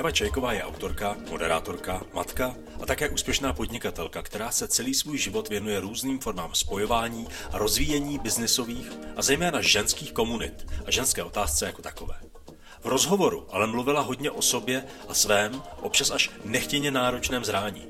[0.00, 5.48] Eva Čajková je autorka, moderátorka, matka a také úspěšná podnikatelka, která se celý svůj život
[5.48, 11.82] věnuje různým formám spojování a rozvíjení biznisových a zejména ženských komunit a ženské otázce jako
[11.82, 12.14] takové.
[12.80, 17.86] V rozhovoru ale mluvila hodně o sobě a svém, občas až nechtěně náročném zrání.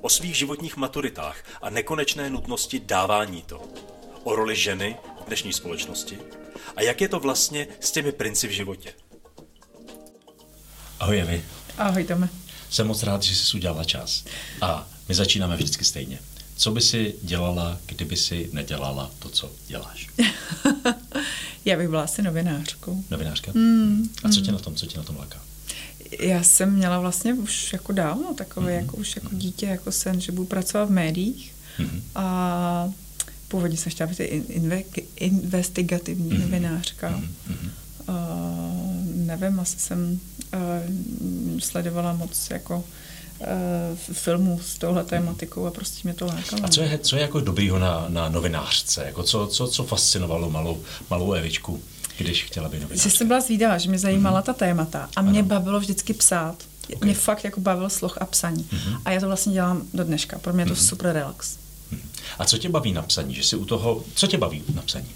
[0.00, 3.62] O svých životních maturitách a nekonečné nutnosti dávání to.
[4.24, 6.18] O roli ženy v dnešní společnosti
[6.76, 8.94] a jak je to vlastně s těmi princi v životě.
[11.02, 11.42] Ahoj Evi.
[11.78, 12.28] Ahoj Tome.
[12.70, 14.24] Jsem moc rád, že jsi udělala čas.
[14.60, 16.18] A my začínáme vždycky stejně.
[16.56, 20.08] Co by si dělala, kdyby si nedělala to, co děláš?
[21.64, 23.04] Já bych byla asi novinářkou.
[23.10, 23.52] Novinářka?
[23.54, 24.56] Mm, A co tě mm.
[24.56, 25.42] na tom, co tě na tom láká?
[26.20, 28.80] Já jsem měla vlastně už jako dávno takové, mm-hmm.
[28.84, 29.38] jako už jako mm-hmm.
[29.38, 31.54] dítě, jako sen, že budu pracovat v médiích.
[31.78, 32.00] Mm-hmm.
[32.14, 32.90] A
[33.48, 34.82] původně jsem chtěla být inve,
[35.16, 36.40] investigativní mm-hmm.
[36.40, 37.10] novinářka.
[37.10, 37.70] Mm-hmm.
[38.08, 40.20] Uh, nevím, asi jsem
[41.58, 46.64] sledovala moc jako uh, filmů s touhle tématikou a prostě mě to lákalo.
[46.64, 49.04] A co je, co je jako dobrýho na, na novinářce?
[49.04, 51.82] Jako co, co, co fascinovalo malou, malou Evičku,
[52.18, 53.08] když chtěla být novinářka?
[53.08, 54.44] Že jsem byla zvídavá, že mě zajímala mm-hmm.
[54.44, 55.48] ta témata a mě ano.
[55.48, 56.56] bavilo vždycky psát.
[56.94, 57.06] Okay.
[57.06, 58.64] Mě fakt jako bavil sloh a psaní.
[58.64, 59.00] Mm-hmm.
[59.04, 60.38] A já to vlastně dělám do dneška.
[60.38, 60.88] Pro mě je to mm-hmm.
[60.88, 61.56] super relax.
[61.92, 61.98] Mm-hmm.
[62.38, 63.34] A co tě baví na psaní?
[63.34, 65.08] Že jsi u toho, co tě baví na psaní?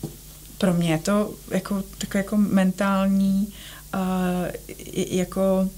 [0.58, 3.52] Pro mě je to jako, takové jako mentální, uh,
[4.94, 5.70] jako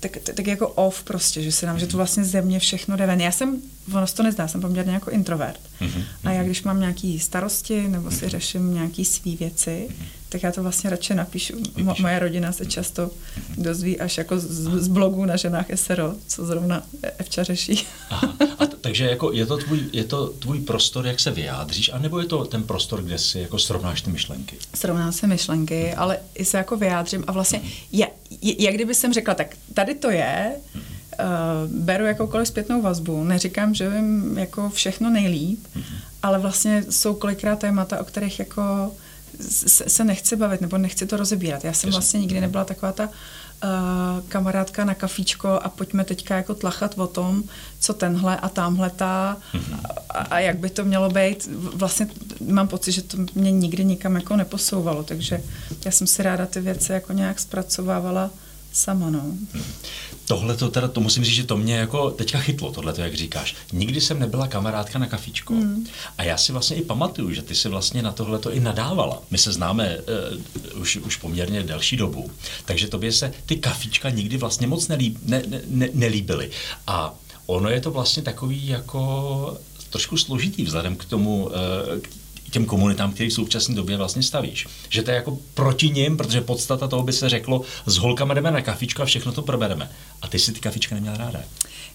[0.00, 3.06] tak, tak jako off prostě, že se nám, že to vlastně ze mě všechno jde
[3.06, 3.20] ven.
[3.20, 3.62] Já jsem,
[3.92, 5.60] ono se to nezdá, jsem poměrně jako introvert.
[5.80, 6.04] Mm-hmm.
[6.24, 10.04] A já když mám nějaký starosti nebo si řeším nějaký svý věci, mm-hmm.
[10.28, 11.52] tak já to vlastně radši napíšu.
[11.56, 13.10] Mo- moje rodina se často
[13.56, 14.46] dozví až jako z,
[14.82, 16.82] z blogu na ženách SRO, co zrovna
[17.18, 17.86] Evča řeší.
[18.10, 18.34] Aha.
[18.58, 22.20] A t- takže jako je, to tvůj, je to tvůj prostor, jak se vyjádříš, anebo
[22.20, 24.56] je to ten prostor, kde si jako srovnáš ty myšlenky?
[24.74, 28.08] Srovnám se myšlenky, ale i se jako vyjádřím a vlastně je,
[28.40, 30.82] jak kdyby jsem řekla, tak tady to je, uh,
[31.66, 35.66] beru jakoukoliv zpětnou vazbu, neříkám, že vím jako všechno nejlíp,
[36.22, 38.92] ale vlastně jsou kolikrát témata, o kterých jako
[39.40, 41.64] se, se nechci bavit nebo nechci to rozebírat.
[41.64, 43.10] Já jsem vlastně nikdy nebyla taková ta uh,
[44.28, 47.42] kamarádka na kafíčko a pojďme teďka jako tlachat o tom,
[47.80, 49.36] co tenhle a tamhle ta
[50.10, 51.48] a, a jak by to mělo být.
[51.74, 52.06] Vlastně
[52.48, 55.40] mám pocit, že to mě nikdy nikam jako neposouvalo, takže
[55.84, 58.30] já jsem si ráda ty věci jako nějak zpracovávala
[58.74, 59.24] sama, no.
[60.26, 63.14] Tohle to teda, to musím říct, že to mě jako teďka chytlo, tohle to, jak
[63.14, 63.54] říkáš.
[63.72, 65.52] Nikdy jsem nebyla kamarádka na kafičko.
[65.52, 65.86] Mm.
[66.18, 69.22] A já si vlastně i pamatuju, že ty si vlastně na tohle to i nadávala.
[69.30, 69.98] My se známe
[70.74, 72.30] uh, už, už poměrně delší dobu.
[72.64, 76.50] Takže tobě se ty kafička nikdy vlastně moc nelíb, ne, ne, ne, nelíbily.
[76.86, 77.14] A
[77.46, 79.58] ono je to vlastně takový jako
[79.90, 81.52] trošku složitý vzhledem k tomu, uh,
[82.00, 82.23] k
[82.54, 84.66] těm komunitám, které v současné době vlastně stavíš.
[84.88, 88.50] Že to je jako proti nim, protože podstata toho by se řeklo, s holkama jdeme
[88.50, 89.90] na kafičku a všechno to probereme.
[90.22, 91.40] A ty si ty kafička neměla ráda.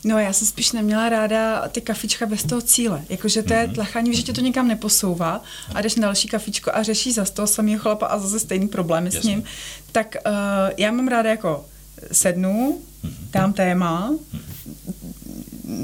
[0.04, 3.04] No, já jsem spíš neměla ráda ty kafička bez toho cíle.
[3.10, 3.74] Jakože to je mm-hmm.
[3.74, 5.42] tlachání, že tě to nikam neposouvá
[5.76, 9.08] a jdeš na další kafičko a řešíš za toho samého chlapa a zase stejný problémy
[9.08, 9.22] Jasně.
[9.22, 9.44] s ním.
[9.92, 10.32] Tak uh,
[10.78, 11.66] já mám ráda jako
[12.12, 13.32] sednu, mm-hmm.
[13.32, 14.60] dám téma, mm-hmm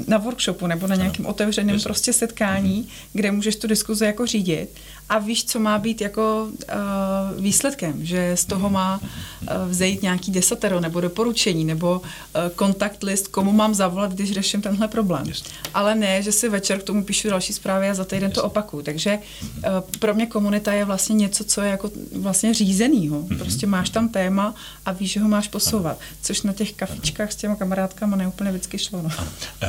[0.06, 3.08] na workshopu nebo na nějakém otevřeném prostě setkání, mm-hmm.
[3.12, 4.68] kde můžeš tu diskuzi jako řídit
[5.08, 10.30] a víš, co má být jako uh, výsledkem, že z toho má uh, vzejít nějaký
[10.30, 15.26] desatero nebo doporučení nebo uh, kontakt list, komu mám zavolat, když řeším tenhle problém.
[15.26, 15.50] Just.
[15.74, 18.34] Ale ne, že si večer k tomu píšu další zprávy a za týden Just.
[18.34, 18.82] to opakuju.
[18.82, 19.62] Takže uh,
[19.98, 23.22] pro mě komunita je vlastně něco, co je jako vlastně řízenýho.
[23.22, 23.38] Mm-hmm.
[23.38, 24.54] Prostě máš tam téma
[24.86, 25.98] a víš, že ho máš posouvat.
[26.22, 29.02] Což na těch kafičkách s těma kamarádkama neúplně vždycky šlo.
[29.02, 29.10] No.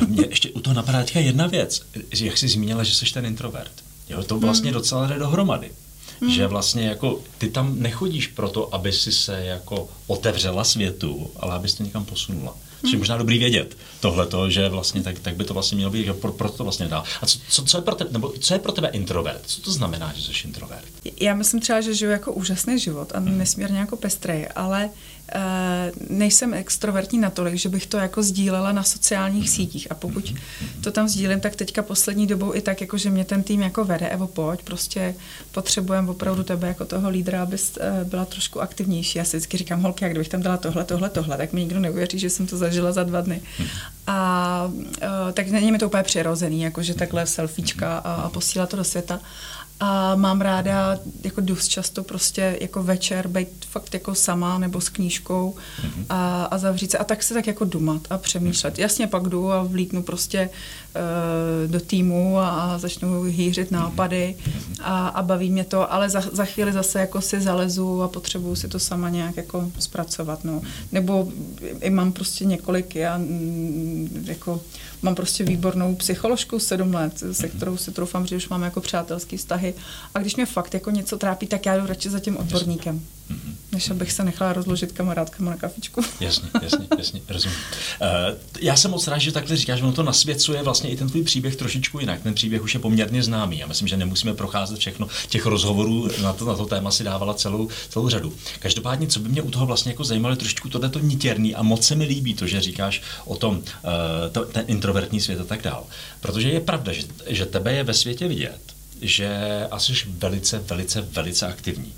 [0.08, 1.82] Mě ještě u toho napadá jedna věc.
[2.20, 3.87] Jak jsi zmínila, že jsi ten introvert.
[4.10, 4.80] Jo, to vlastně hmm.
[4.80, 5.72] docela jde dohromady.
[6.22, 6.32] Hmm.
[6.32, 11.74] Že vlastně jako ty tam nechodíš proto, aby si se jako otevřela světu, ale abys
[11.74, 12.56] to někam posunula.
[12.82, 16.06] Což je možná dobrý vědět tohleto, že vlastně tak, tak by to vlastně mělo být,
[16.06, 17.04] že pro, proto to vlastně dá.
[17.22, 19.42] A co, co, co, je pro tebe, nebo co je pro tebe introvert?
[19.46, 20.86] Co to znamená, že jsi introvert?
[21.20, 23.38] Já myslím třeba, že žiju jako úžasný život a hmm.
[23.38, 24.92] nesmírně jako pestrej, ale uh,
[26.10, 30.34] nejsem extrovertní natolik, že bych to jako sdílela na sociálních sítích a pokud
[30.82, 33.86] to tam sdílím, tak teďka poslední dobou i tak, jako že mě ten tým jako
[33.86, 35.16] vede, Evo pojď, prostě
[35.52, 39.18] potřebujeme opravdu tebe jako toho lídra, abys uh, byla trošku aktivnější.
[39.18, 41.80] Já si vždycky říkám, holky, jak kdybych tam dala tohle, tohle, tohle, tak mi nikdo
[41.80, 43.42] neuvěří, že jsem to zažila za dva dny.
[44.08, 48.78] A uh, tak není mi to úplně přirozený, jakože takhle selfiečka a, a posílat to
[48.78, 49.20] do světa.
[49.80, 54.90] A mám ráda jako dost často prostě jako večer být fakt jako sama nebo s
[54.90, 56.06] knížkou mm-hmm.
[56.10, 58.74] a, a zavřít se a tak se tak jako dumat a přemýšlet.
[58.74, 58.82] Mm-hmm.
[58.82, 60.50] Jasně pak jdu a vlíknu prostě
[61.68, 64.82] do týmu a, začnu hýřit nápady mm-hmm.
[64.82, 68.56] a, a baví mě to, ale za, za chvíli zase jako si zalezu a potřebuju
[68.56, 70.44] si to sama nějak jako zpracovat.
[70.44, 70.62] No.
[70.92, 71.32] Nebo
[71.82, 74.62] i mám prostě několik, já mm, jako
[75.02, 79.38] mám prostě výbornou psycholožku sedm let, se kterou si troufám, že už mám jako přátelský
[79.38, 79.74] vztahy.
[80.16, 83.02] A když mě fakt jako něco trápí, tak já jdu radši za tím odborníkem.
[83.78, 86.02] Než abych se nechala rozložit kamarádkama na kafičku.
[86.20, 87.58] Jasně, jasně, jasně, rozumím.
[88.02, 88.08] Uh,
[88.62, 91.56] já jsem moc rád, že takhle říkáš, ono to nasvěcuje vlastně i ten tvůj příběh
[91.56, 92.22] trošičku jinak.
[92.22, 93.60] Ten příběh už je poměrně známý.
[93.60, 95.08] Já myslím, že nemusíme procházet všechno.
[95.30, 98.34] Těch rozhovorů na to, na to téma si dávala celou, celou řadu.
[98.60, 101.86] Každopádně, co by mě u toho vlastně jako zajímalo, je trošičku tohle nitěrný a moc
[101.86, 103.64] se mi líbí to, že říkáš o tom, uh,
[104.32, 105.84] to, ten introvertní svět a tak dál.
[106.22, 108.62] Protože je pravda, že, že tebe je ve světě vidět,
[109.02, 109.30] že
[109.72, 111.94] asi jsi velice, velice, velice aktivní.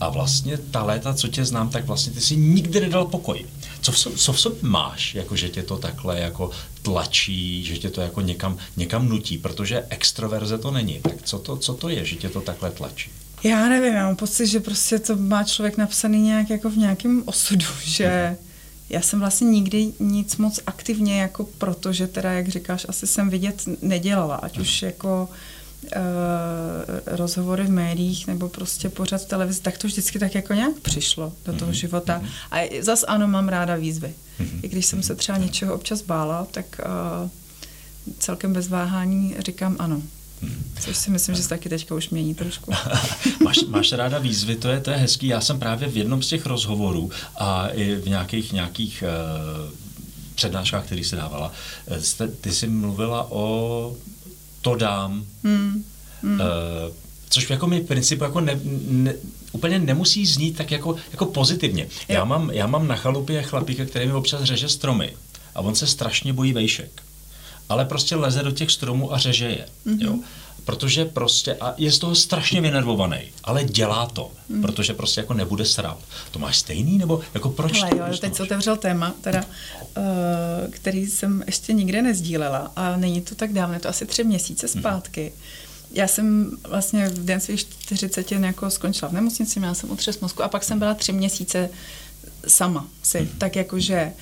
[0.00, 3.46] A vlastně ta léta, co tě znám, tak vlastně ty si nikdy nedal pokoj.
[3.80, 6.50] Co v, co v sobě máš, jako že tě to takhle jako
[6.82, 11.00] tlačí, že tě to jako někam, někam nutí, protože extroverze to není.
[11.00, 13.10] Tak co to, co to je, že tě to takhle tlačí?
[13.44, 17.22] Já nevím, já mám pocit, že prostě to má člověk napsaný nějak jako v nějakém
[17.26, 18.36] osudu, že
[18.90, 23.62] já jsem vlastně nikdy nic moc aktivně jako protože teda, jak říkáš, asi jsem vidět
[23.82, 25.55] nedělala, ať už jako Eh,
[27.06, 31.32] rozhovory v médiích nebo prostě pořád v televizi, tak to vždycky tak jako nějak přišlo
[31.44, 31.74] do toho mm-hmm.
[31.74, 32.18] života.
[32.18, 32.28] Mhm.
[32.50, 34.14] A zas ano, mám ráda výzvy.
[34.40, 34.60] Mm-hmm.
[34.62, 36.80] I když jsem se třeba něčeho občas bála, tak
[37.22, 37.30] uh,
[38.18, 40.02] celkem bez váhání říkám ano.
[40.42, 40.64] Mhm.
[40.80, 42.72] Což si myslím, že se taky teďka už mění trošku.
[43.44, 45.26] máš, máš ráda výzvy, to je, to je hezký.
[45.26, 49.70] Já jsem právě v jednom z těch rozhovorů a i v nějakých, nějakých uh,
[50.34, 51.52] přednáškách, který se dávala,
[52.00, 53.96] jste, ty jsi mluvila o
[54.66, 55.24] to dám.
[55.44, 55.84] Hmm.
[56.22, 56.40] Hmm.
[56.40, 56.46] Uh,
[57.28, 59.14] což jako mi principu jako ne, ne,
[59.52, 61.88] úplně nemusí znít tak jako, jako pozitivně.
[62.08, 65.12] Já mám, já mám na chalupě chlapíka, který mi občas řeže stromy
[65.54, 67.02] a on se strašně bojí vejšek.
[67.68, 69.66] Ale prostě leze do těch stromů a řeže je.
[69.86, 70.04] Mm-hmm.
[70.04, 70.18] Jo?
[70.66, 74.62] Protože prostě, a je z toho strašně vynervovaný, ale dělá to, mm.
[74.62, 75.98] protože prostě jako nebude srap.
[76.30, 79.44] To máš stejný, nebo jako proč Hele, to, jo, proč teď se otevřel téma, teda,
[79.44, 80.04] uh,
[80.70, 84.66] který jsem ještě nikde nezdílela a není to tak dávno, je to asi tři měsíce
[84.66, 84.80] mhm.
[84.80, 85.32] zpátky.
[85.34, 85.42] Mm.
[85.92, 90.42] Já jsem vlastně v den svých 40 jako skončila v nemocnici, měla jsem otřes mozku
[90.42, 91.70] a pak jsem byla tři měsíce
[92.48, 93.28] sama si, mm.
[93.38, 94.12] tak jakože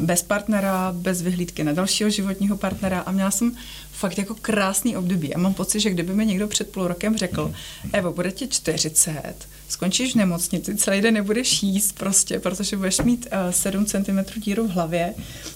[0.00, 3.52] bez partnera, bez vyhlídky na dalšího životního partnera a měla jsem
[3.92, 5.34] fakt jako krásný období.
[5.34, 7.54] A mám pocit, že kdyby mi někdo před půl rokem řekl,
[7.92, 9.34] Evo, bude ti 40,
[9.68, 14.68] skončíš v nemocnici, celý den nebudeš jíst prostě, protože budeš mít uh, 7 cm díru
[14.68, 15.14] v hlavě,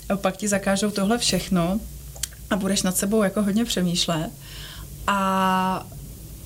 [0.08, 1.80] a pak ti zakážou tohle všechno
[2.50, 4.30] a budeš nad sebou jako hodně přemýšlet.
[5.06, 5.86] A,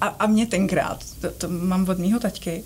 [0.00, 2.64] a, a mě tenkrát, to, to mám od mýho taťky,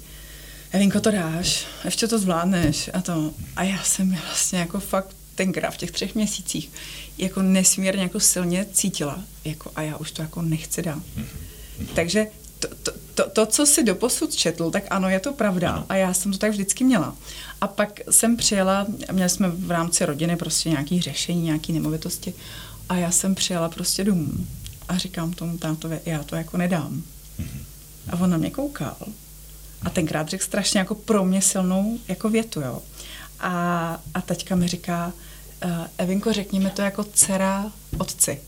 [0.72, 3.32] Evinko, to dáš, ještě to zvládneš a to.
[3.56, 6.70] A já jsem vlastně jako fakt tenkrát v těch třech měsících
[7.18, 11.02] jako nesmírně jako silně cítila, jako a já už to jako nechci dát.
[11.94, 12.26] Takže
[12.58, 15.84] to, to, to, to, co si doposud četl, tak ano, je to pravda.
[15.88, 17.16] A já jsem to tak vždycky měla.
[17.60, 22.34] A pak jsem přijela, měli jsme v rámci rodiny prostě nějaký řešení, nějaký nemovitosti.
[22.88, 24.46] A já jsem přijela prostě domů.
[24.88, 27.02] A říkám tomu tátovi, já to jako nedám.
[28.10, 28.96] A on na mě koukal.
[29.82, 32.82] A tenkrát řekl strašně jako pro mě silnou jako větu, jo.
[33.40, 35.12] A, a teďka mi říká,
[35.64, 38.40] uh, Evinko, řekni mi to jako dcera otci.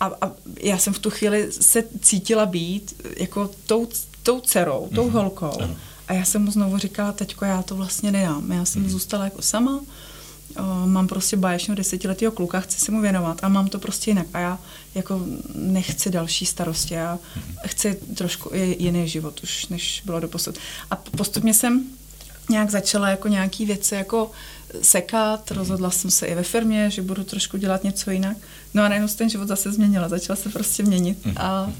[0.00, 0.30] A, a
[0.60, 3.88] já jsem v tu chvíli se cítila být jako tou,
[4.22, 5.12] tou dcerou, tou mm-hmm.
[5.12, 5.58] holkou.
[6.08, 8.52] A já jsem mu znovu říkala, teďko já to vlastně nedám.
[8.52, 8.90] Já jsem mm-hmm.
[8.90, 9.80] zůstala jako sama,
[10.84, 14.26] mám prostě báječného desetiletého kluka, chci se mu věnovat a mám to prostě jinak.
[14.34, 14.58] A já
[14.94, 15.20] jako
[15.54, 17.18] nechci další starosti, já
[17.66, 20.58] chci trošku jiný život už, než bylo do posud.
[20.90, 21.84] A postupně jsem
[22.50, 24.30] nějak začala jako nějaký věci jako
[24.82, 28.36] sekat, rozhodla jsem se i ve firmě, že budu trošku dělat něco jinak.
[28.74, 31.72] No a najednou se ten život zase změnila, začala se prostě měnit a,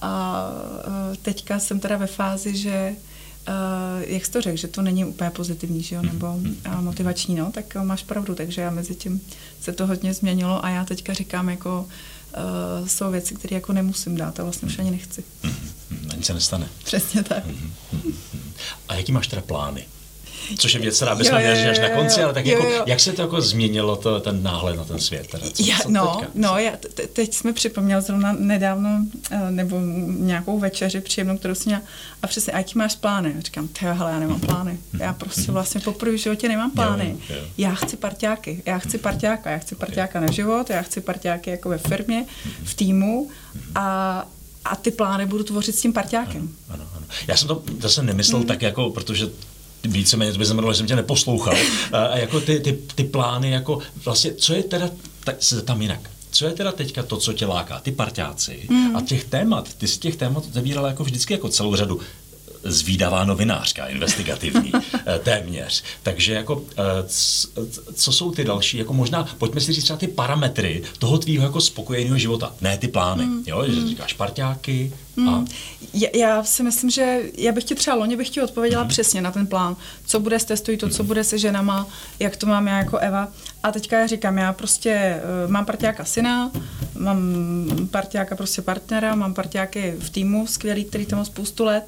[0.00, 0.44] a
[1.22, 2.96] teďka jsem teda ve fázi, že
[3.48, 6.12] Uh, jak jsi to řekl, že to není úplně pozitivní, že jo, mhm.
[6.12, 9.20] nebo uh, motivační, no, tak uh, máš pravdu, takže já mezi tím
[9.60, 11.80] se to hodně změnilo a já teďka říkám jako
[12.80, 15.24] uh, jsou věci, které jako nemusím dát a vlastně už ani nechci.
[15.42, 16.12] Mm-hmm.
[16.12, 16.68] Ani se nestane.
[16.84, 17.44] Přesně tak.
[18.88, 19.86] A jaký máš teda plány?
[20.58, 22.82] Což je věc, která bychom měli až na konci, ale tak jo, jako, jo.
[22.86, 25.26] jak se to jako změnilo to, ten náhled na ten svět?
[25.26, 25.46] Teda?
[25.50, 26.32] Co, já, co no, teďka?
[26.34, 31.70] no, já te, teď jsme připomněl zrovna nedávno, eh, nebo nějakou večeři příjemnou, kterou jsem
[31.70, 31.82] měla,
[32.22, 33.34] a přesně, a jaký máš plány?
[33.38, 34.78] Říkám, ty hele, já nemám plány.
[34.98, 37.16] Já prostě vlastně poprvé v životě nemám plány.
[37.30, 37.44] Jo, jo.
[37.58, 41.68] Já chci parťáky, já chci parťáka, já chci parťáka na život, já chci parťáky jako
[41.68, 42.24] ve firmě,
[42.64, 43.30] v týmu
[43.74, 44.26] a
[44.70, 46.48] a ty plány budu tvořit s tím parťákem.
[46.68, 47.06] Ano, ano, ano.
[47.28, 48.46] Já jsem to zase nemyslel mm.
[48.46, 49.28] tak jako, protože
[49.86, 51.54] víceméně to by znamenalo, že jsem tě neposlouchal.
[51.92, 54.90] A jako ty, ty, ty plány, jako vlastně, co je teda,
[55.40, 56.00] se tam jinak.
[56.30, 57.80] Co je teda teďka to, co tě láká?
[57.80, 58.96] Ty parťáci mm.
[58.96, 62.00] a těch témat, ty si těch témat zabírala jako vždycky jako celou řadu
[62.66, 64.72] zvídavá novinářka, investigativní,
[65.06, 65.82] eh, téměř.
[66.02, 66.82] Takže jako, eh,
[67.94, 71.60] co jsou ty další, jako možná, pojďme si říct třeba ty parametry toho tvýho jako
[71.60, 73.42] spokojeného života, ne ty plány, mm.
[73.46, 73.88] jo, že mm.
[73.88, 75.28] říkáš parťáky mm.
[75.28, 75.44] a...
[75.94, 78.88] Já, já si myslím, že já bych ti třeba loni bych ti odpověděla mm.
[78.88, 81.06] přesně na ten plán, co bude s testují to, co mm.
[81.06, 81.86] bude se ženama,
[82.18, 83.28] jak to mám já jako Eva.
[83.62, 86.50] A teďka já říkám, já prostě uh, mám parťáka syna,
[86.98, 87.18] mám
[87.90, 91.84] parťáka prostě partnera, mám parťáky v týmu skvělý, který tam má spoustu let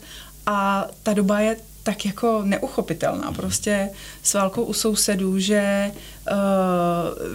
[0.48, 3.32] a ta doba je tak jako neuchopitelná.
[3.32, 3.90] Prostě
[4.22, 5.90] s válkou u sousedů, že
[6.30, 6.38] uh,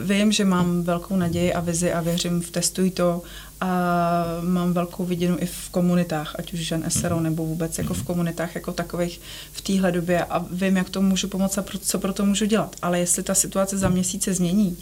[0.07, 3.21] vím, že mám velkou naději a vizi a věřím v Testuj to
[3.61, 3.67] a
[4.41, 7.23] mám velkou vidinu i v komunitách, ať už žen SRO mhm.
[7.23, 8.05] nebo vůbec jako v mhm.
[8.05, 12.13] komunitách jako takových v téhle době a vím, jak to můžu pomoct a co pro
[12.13, 12.75] to můžu dělat.
[12.81, 14.77] Ale jestli ta situace za měsíc se změní,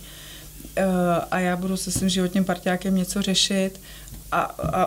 [1.31, 3.81] a já budu se svým životním partiákem něco řešit
[4.31, 4.85] a, a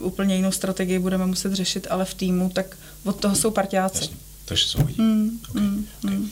[0.00, 3.98] úplně jinou strategii budeme muset řešit, ale v týmu, tak od toho jsou partiáci.
[3.98, 4.16] Jasně.
[4.44, 5.02] Takže jsou lidi.
[5.02, 5.62] Mm, okay.
[5.62, 6.16] mm, okay.
[6.16, 6.30] Mm.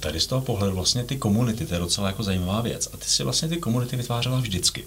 [0.00, 2.88] Tady z toho pohledu vlastně ty komunity, to je docela jako zajímavá věc.
[2.92, 4.84] A ty si vlastně ty komunity vytvářela vždycky.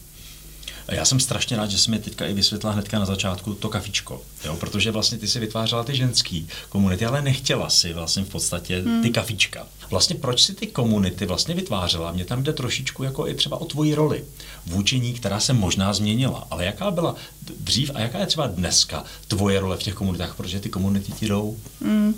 [0.91, 4.21] Já jsem strašně rád, že jsi mi teďka i vysvětlila hnedka na začátku to kafičko,
[4.45, 4.55] jo?
[4.55, 9.01] protože vlastně ty si vytvářela ty ženský komunity, ale nechtěla si vlastně v podstatě hmm.
[9.01, 9.67] ty kafička.
[9.89, 12.11] Vlastně proč si ty komunity vlastně vytvářela?
[12.11, 14.25] Mně tam jde trošičku jako i třeba o tvoji roli
[14.65, 17.15] vůči ní, která se možná změnila, ale jaká byla
[17.59, 21.27] dřív a jaká je třeba dneska tvoje role v těch komunitách, protože ty komunity ti
[21.27, 21.57] jdou?
[21.81, 22.15] Hmm.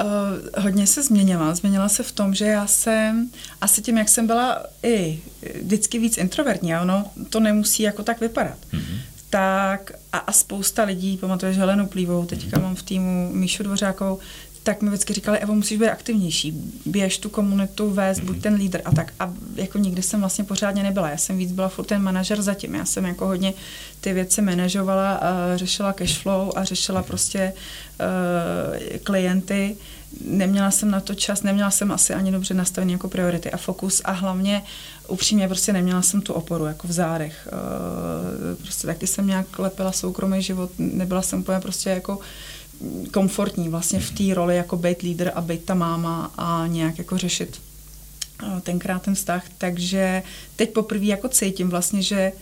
[0.00, 1.54] Uh, hodně se změnila.
[1.54, 3.30] Změnila se v tom, že já jsem,
[3.60, 5.22] asi tím, jak jsem byla i
[5.62, 8.98] vždycky víc introvertní, a ono to nemusí jako tak vypadat, mm-hmm.
[9.30, 12.62] tak a, a spousta lidí, pamatuješ Helenu Plívou, teďka mm-hmm.
[12.62, 14.18] mám v týmu Míšu Dvořákovou,
[14.70, 16.52] tak mi vždycky říkali, Evo, musíš být aktivnější,
[16.86, 18.42] běž tu komunitu, vést, buď mhm.
[18.42, 19.12] ten lídr a tak.
[19.20, 21.10] A jako nikdy jsem vlastně pořádně nebyla.
[21.10, 22.74] Já jsem víc byla furt ten manažer zatím.
[22.74, 23.54] Já jsem jako hodně
[24.00, 27.52] ty věci manažovala, a řešila cashflow a řešila prostě
[28.00, 29.76] uh, klienty.
[30.24, 34.02] Neměla jsem na to čas, neměla jsem asi ani dobře nastavený jako priority a fokus
[34.04, 34.62] a hlavně
[35.08, 37.48] upřímně prostě neměla jsem tu oporu jako v zádech.
[37.52, 42.18] Uh, prostě taky jsem nějak lepila soukromý život, nebyla jsem úplně prostě jako
[43.10, 47.18] komfortní vlastně v té roli jako být lídr a být ta máma a nějak jako
[47.18, 47.60] řešit
[48.42, 49.44] eh, tenkrát ten vztah.
[49.58, 50.22] Takže
[50.56, 52.32] teď poprvé jako cítím vlastně, že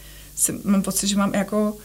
[0.65, 1.77] mám pocit, že mám jako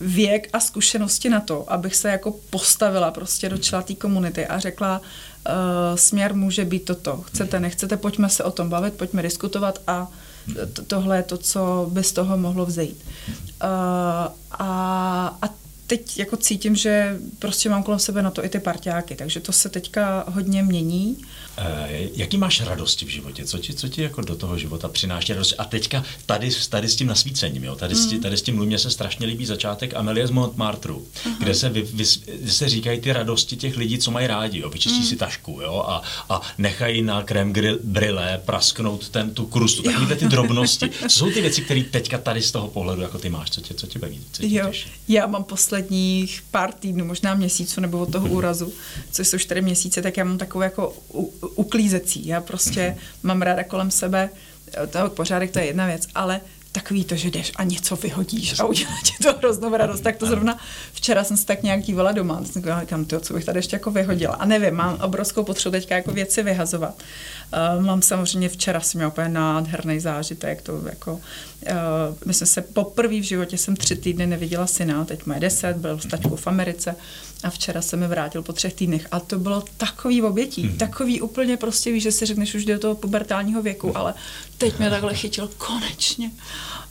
[0.00, 4.58] věk a zkušenosti na to, abych se jako postavila prostě do čela té komunity a
[4.58, 7.16] řekla, uh, směr může být toto.
[7.16, 10.08] Chcete, nechcete, pojďme se o tom bavit, pojďme diskutovat a
[10.72, 13.04] to, tohle je to, co by z toho mohlo vzejít.
[13.28, 13.68] Uh,
[14.50, 15.48] a, a
[15.98, 19.52] teď jako cítím, že prostě mám kolem sebe na to i ty parťáky, takže to
[19.52, 21.16] se teďka hodně mění.
[21.58, 23.44] E, jaký máš radosti v životě?
[23.44, 25.54] Co ti, co ti jako do toho života přináší radost?
[25.58, 27.76] A teďka tady, tady s tím nasvícením, jo?
[27.76, 28.00] Tady, mm.
[28.00, 31.38] s tím, tady s tím mně se strašně líbí začátek Amelie z Montmartru, uh-huh.
[31.38, 32.04] kde se, vy, vy,
[32.38, 34.70] kde se říkají ty radosti těch lidí, co mají rádi, jo?
[34.70, 35.06] vyčistí mm.
[35.06, 35.84] si tašku jo?
[35.88, 40.90] A, a nechají na krém brille prasknout ten, tu krustu, takové ty drobnosti.
[41.02, 43.50] Co jsou ty věci, které teďka tady z toho pohledu jako ty máš?
[43.50, 44.20] Co tě, co tě baví?
[44.32, 44.72] Co tě jo.
[45.08, 45.44] Já mám
[45.82, 48.32] posledních pár týdnů, možná měsíců nebo od toho mm.
[48.32, 48.72] úrazu,
[49.10, 50.94] což jsou čtyři měsíce, tak já mám takové jako
[51.54, 52.26] uklízecí.
[52.26, 54.30] Já prostě mám ráda kolem sebe,
[54.90, 56.40] to pořádek to je jedna věc, ale
[56.72, 60.00] takový to, že jdeš a něco vyhodíš a udělá ti to hroznou radost.
[60.00, 60.58] Tak to zrovna
[60.92, 63.76] včera jsem se tak nějak dívala doma, a jsem říkám, to, co bych tady ještě
[63.76, 64.34] jako vyhodila.
[64.34, 67.02] A nevím, mám obrovskou potřebu teďka jako věci vyhazovat.
[67.76, 71.20] Uh, mám samozřejmě včera jsem měla úplně nádherný zážitek, to jako, uh,
[72.24, 75.98] my jsme se poprvé v životě jsem tři týdny neviděla syna, teď má deset, byl
[75.98, 76.96] s tačkou v Americe
[77.42, 80.76] a včera se mi vrátil po třech týdnech a to bylo takový obětí, mm-hmm.
[80.76, 84.14] takový úplně prostě, víš, že si řekneš už do toho pubertálního věku, ale
[84.58, 86.30] teď mě takhle chytil konečně.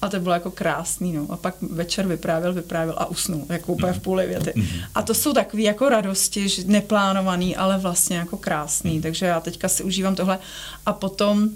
[0.02, 1.26] A to bylo jako krásný, no.
[1.30, 4.54] A pak večer vyprávěl, vyprávěl a usnul, jako úplně v půli věty.
[4.56, 4.68] Mhm.
[4.96, 8.94] A to jsou takové jako radosti, že neplánovaný, ale vlastně jako krásný.
[8.94, 9.02] Mhm.
[9.02, 10.40] Takže já teďka si užívám tohle.
[10.86, 11.50] A potom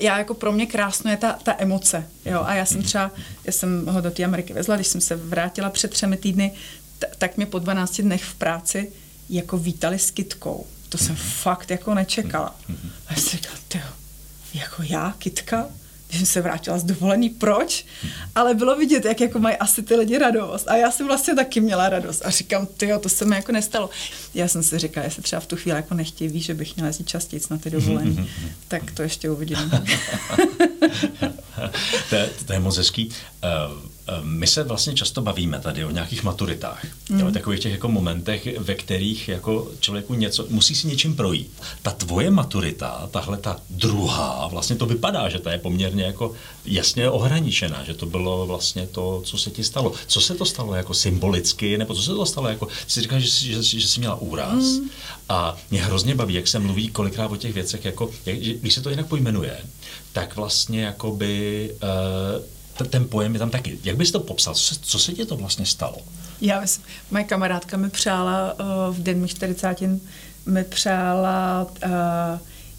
[0.00, 3.10] já jako pro mě krásno je ta, ta emoce, jo, a já jsem třeba,
[3.44, 6.52] já jsem ho do té Ameriky vezla, když jsem se vrátila před třemi týdny,
[6.98, 8.92] t- tak mě po 12 dnech v práci
[9.28, 10.66] jako vítali s kitkou.
[10.88, 12.54] To jsem fakt jako nečekala.
[13.06, 13.56] A já jsem říkala,
[14.54, 15.66] jako já, kitka?
[16.10, 17.86] Když jsem se vrátila z dovolený, proč?
[18.34, 20.68] Ale bylo vidět, jak jako mají asi ty lidi radost.
[20.68, 22.22] A já jsem vlastně taky měla radost.
[22.24, 23.90] A říkám, ty to se mi jako nestalo.
[24.34, 27.08] Já jsem si říkala, jestli třeba v tu chvíli jako nechtějí, že bych měla jezdit
[27.08, 28.30] častěji na ty dovolený.
[28.68, 29.58] tak to ještě uvidím.
[32.10, 33.08] to, je, to je moc hezký.
[33.08, 33.90] Uh,
[34.22, 37.22] my se vlastně často bavíme tady o nějakých maturitách, mm.
[37.22, 41.52] o takových těch jako momentech, ve kterých jako člověku něco, musí si něčím projít.
[41.82, 46.32] Ta tvoje maturita, tahle ta druhá, vlastně to vypadá, že ta je poměrně jako
[46.64, 49.92] jasně ohraničená, že to bylo vlastně to, co se ti stalo.
[50.06, 53.28] Co se to stalo jako symbolicky, nebo co se to stalo jako, jsi říkal, že,
[53.28, 54.90] že, že, že jsi měla úraz mm.
[55.28, 58.80] a mě hrozně baví, jak se mluví kolikrát o těch věcech, jako, jak, když se
[58.80, 59.60] to jinak pojmenuje,
[60.12, 63.78] tak vlastně jakoby uh, ten pojem je tam taky.
[63.84, 64.54] Jak bys to popsal?
[64.54, 65.96] Co se, co se ti to vlastně stalo?
[66.40, 69.80] Já myslím, moje kamarádka mi přála uh, v den mých 40
[70.46, 71.90] mi přála uh,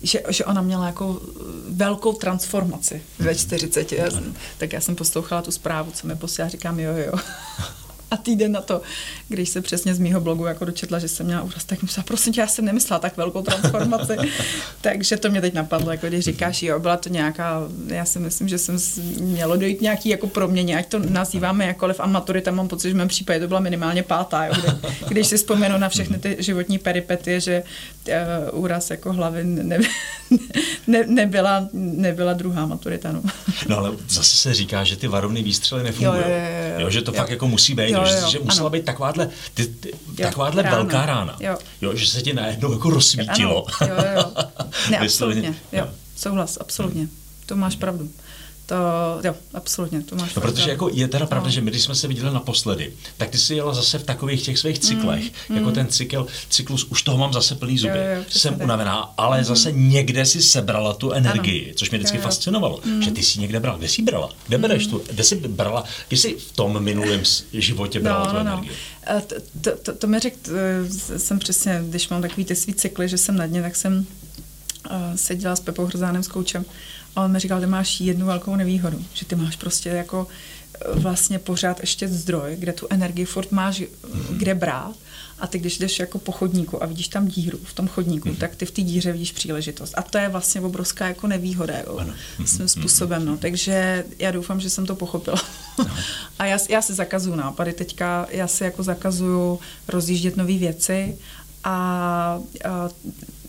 [0.03, 1.21] že, že ona měla jako
[1.69, 3.91] velkou transformaci ve 40.
[3.91, 7.13] Já jsem, tak já jsem poslouchala tu zprávu, co mi posílá, říkám jo, jo.
[8.11, 8.81] A týden na to,
[9.27, 12.33] když se přesně z mýho blogu jako dočetla, že jsem měla úraz, tak myslela, prosím
[12.33, 14.13] tě, já jsem nemyslela tak velkou transformaci.
[14.81, 18.47] Takže to mě teď napadlo, jako když říkáš, jo, byla to nějaká, já si myslím,
[18.47, 18.77] že jsem
[19.19, 22.97] mělo dojít nějaký jako proměně, ať to nazýváme jakoliv a maturita, mám pocit, že v
[22.97, 26.77] mém případě to byla minimálně pátá, jo, kdy, když si vzpomenu na všechny ty životní
[26.77, 27.63] peripetie, že
[28.53, 29.79] uh, úraz jako hlavy ne,
[30.87, 33.11] ne, nebyla, nebyla druhá maturita.
[33.11, 33.21] No.
[33.67, 36.21] no ale zase se říká, že ty varovné výstřely nefungují.
[36.21, 37.17] Jo, jo, jo, jo, jo, že to jo.
[37.17, 38.69] fakt jako musí být, jo, jo, že, že musela ano.
[38.69, 40.77] být takováhle, ty, ty, jo, takováhle rána.
[40.77, 41.37] velká rána.
[41.39, 41.57] Jo.
[41.81, 41.95] jo.
[41.95, 43.65] že se ti najednou jako rozsvítilo.
[43.81, 44.31] Ano, jo, jo.
[44.91, 45.55] Ne, absolutně.
[45.71, 45.87] Jo.
[46.15, 47.07] Souhlas, absolutně.
[47.45, 48.09] To máš pravdu.
[48.71, 50.35] To, jo, absolutně, to máš.
[50.35, 51.51] No, protože jako je teda pravda, no.
[51.51, 54.59] že my, když jsme se viděli naposledy, tak ty jsi jela zase v takových těch
[54.59, 55.75] svých cyklech, mm, jako mm.
[55.75, 58.63] ten cykl, cyklus, už toho mám zase plný zuby, jo, jo, jsem tak.
[58.63, 59.43] unavená, ale mm.
[59.43, 61.73] zase někde si sebrala tu energii, ano.
[61.75, 62.23] což mě vždycky jo, jo.
[62.23, 63.01] fascinovalo, mm.
[63.01, 64.61] že ty si někde brala, kde jsi brala, kde mm.
[64.61, 67.21] bereš tu, kde jsi brala, kde jsi v tom minulém
[67.53, 68.41] životě brala no, tu no.
[68.41, 68.71] energii.
[69.27, 70.37] To, to, to, to mi řekl,
[71.17, 74.05] jsem přesně, když mám takový ty svý cykly, že jsem na dně, tak jsem
[74.91, 76.65] uh, seděla s Pepou Hrzánem, s koučem
[77.15, 80.27] a on mi říkal, že máš jednu velkou nevýhodu, že ty máš prostě jako
[80.85, 84.37] e, vlastně pořád ještě zdroj, kde tu energii furt máš mm-hmm.
[84.37, 84.95] kde brát
[85.39, 88.37] a ty když jdeš jako po chodníku a vidíš tam díru v tom chodníku, mm-hmm.
[88.37, 89.93] tak ty v té díře vidíš příležitost.
[89.97, 92.13] A to je vlastně obrovská jako nevýhoda, jo, ano.
[92.45, 92.79] svým mm-hmm.
[92.79, 93.37] způsobem, no.
[93.37, 95.41] Takže já doufám, že jsem to pochopila.
[96.39, 101.17] A já, já si zakazuju nápady teďka, já si jako zakazuju rozjíždět nové věci
[101.63, 102.89] a, a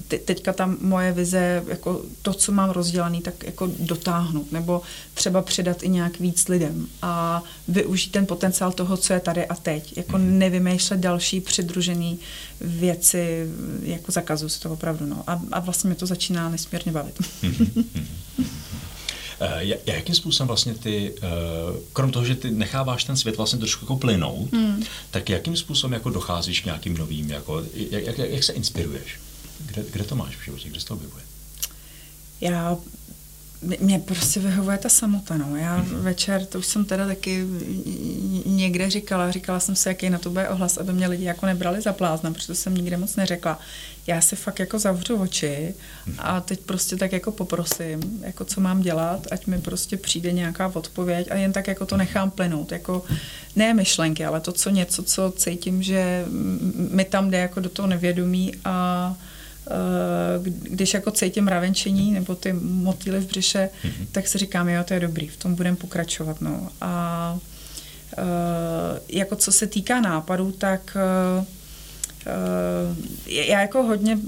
[0.09, 4.83] te, teďka tam moje vize, jako to, co mám rozdělaný, tak jako dotáhnout, nebo
[5.15, 9.55] třeba předat i nějak víc lidem a využít ten potenciál toho, co je tady a
[9.55, 9.97] teď.
[9.97, 10.39] Jako mm.
[10.39, 12.17] nevymýšlet další přidružené
[12.61, 13.47] věci,
[13.83, 15.07] jako zakazu se to opravdu.
[15.07, 15.25] No.
[15.27, 17.21] A, a vlastně mě to začíná nesmírně bavit.
[17.21, 17.85] Mm-hmm.
[19.43, 23.85] Uh, jakým způsobem vlastně ty, uh, krom toho, že ty necháváš ten svět vlastně trošku
[23.85, 24.83] jako plynout, mm.
[25.11, 29.21] tak jakým způsobem jako docházíš k nějakým novým, jako, jak, jak, jak se inspiruješ?
[29.67, 31.23] Kde, kde to máš v životě, kde se to objevuje?
[32.41, 32.77] Já
[33.81, 35.57] mě prostě vyhovuje ta samota, no.
[35.57, 36.01] Já mm-hmm.
[36.01, 37.47] večer, to už jsem teda taky
[38.47, 41.81] někde říkala, říkala jsem si, jaký na to bude ohlas, aby mě lidi jako nebrali
[41.81, 43.59] za blázna, protože to jsem nikde moc neřekla.
[44.07, 45.75] Já si fakt jako zavřu oči
[46.19, 50.71] a teď prostě tak jako poprosím, jako co mám dělat, ať mi prostě přijde nějaká
[50.75, 53.05] odpověď a jen tak jako to nechám plynout, jako
[53.57, 56.25] ne myšlenky, ale to, co něco, co cítím, že
[56.91, 59.17] mi tam jde jako do toho nevědomí a
[60.63, 64.07] když jako cítím ravenčení nebo ty motýly v břiše, mm-hmm.
[64.13, 66.41] tak si říkám, jo, to je dobrý, v tom budeme pokračovat.
[66.41, 66.69] No.
[66.81, 67.39] A
[68.19, 68.25] uh,
[69.09, 71.45] jako co se týká nápadů, tak uh,
[73.27, 74.19] já jako hodně,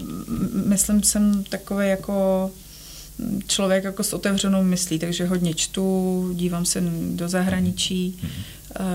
[0.64, 2.50] myslím, jsem takový jako
[3.46, 8.20] člověk jako s otevřenou myslí, takže hodně čtu, dívám se do zahraničí.
[8.80, 8.86] Uh,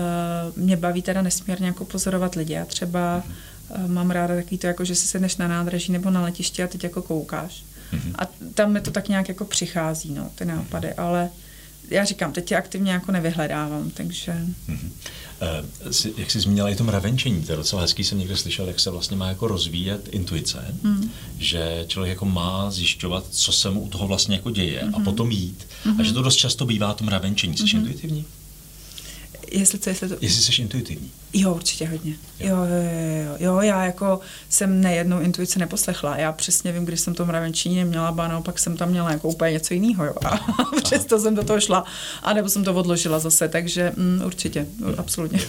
[0.56, 2.52] mě baví teda nesmírně jako pozorovat lidi.
[2.52, 3.49] Já třeba Eh,
[3.86, 6.84] mám ráda takový to, jako že si sedneš na nádraží nebo na letišti a teď
[6.84, 7.64] jako koukáš.
[7.92, 8.14] Mm-hmm.
[8.18, 11.30] A tam mi to tak nějak jako přichází, no, ty nápady, ale
[11.90, 14.32] já říkám, teď tě aktivně jako nevyhledávám, takže...
[14.68, 14.90] Mm-hmm.
[15.86, 18.80] Uh, jak jsi zmínila i tom ravenčení, to je docela hezký, jsem někde slyšel, jak
[18.80, 21.10] se vlastně má jako rozvíjet intuice, mm.
[21.38, 25.00] že člověk jako má zjišťovat, co se mu u toho vlastně jako děje mm-hmm.
[25.00, 25.66] a potom jít.
[25.84, 26.00] Mm-hmm.
[26.00, 27.56] A že to dost často bývá tom ravenčení.
[27.56, 27.76] Jsi mm-hmm.
[27.76, 28.24] intuitivní?
[29.50, 30.16] Jestli, co, jestli, to...
[30.20, 31.10] jestli jsi intuitivní.
[31.32, 32.14] Jo, určitě hodně.
[32.40, 32.48] Jo.
[32.48, 36.16] Jo, jo, jo, jo, já jako jsem nejednou intuici neposlechla.
[36.16, 39.52] Já přesně vím, když jsem to mravenčí neměla, ba naopak jsem tam měla jako úplně
[39.52, 40.04] něco jiného.
[40.04, 40.14] Jo.
[40.24, 40.38] A
[40.82, 41.84] přesto jsem do toho šla,
[42.22, 45.40] anebo jsem to odložila zase, takže mm, určitě, absolutně.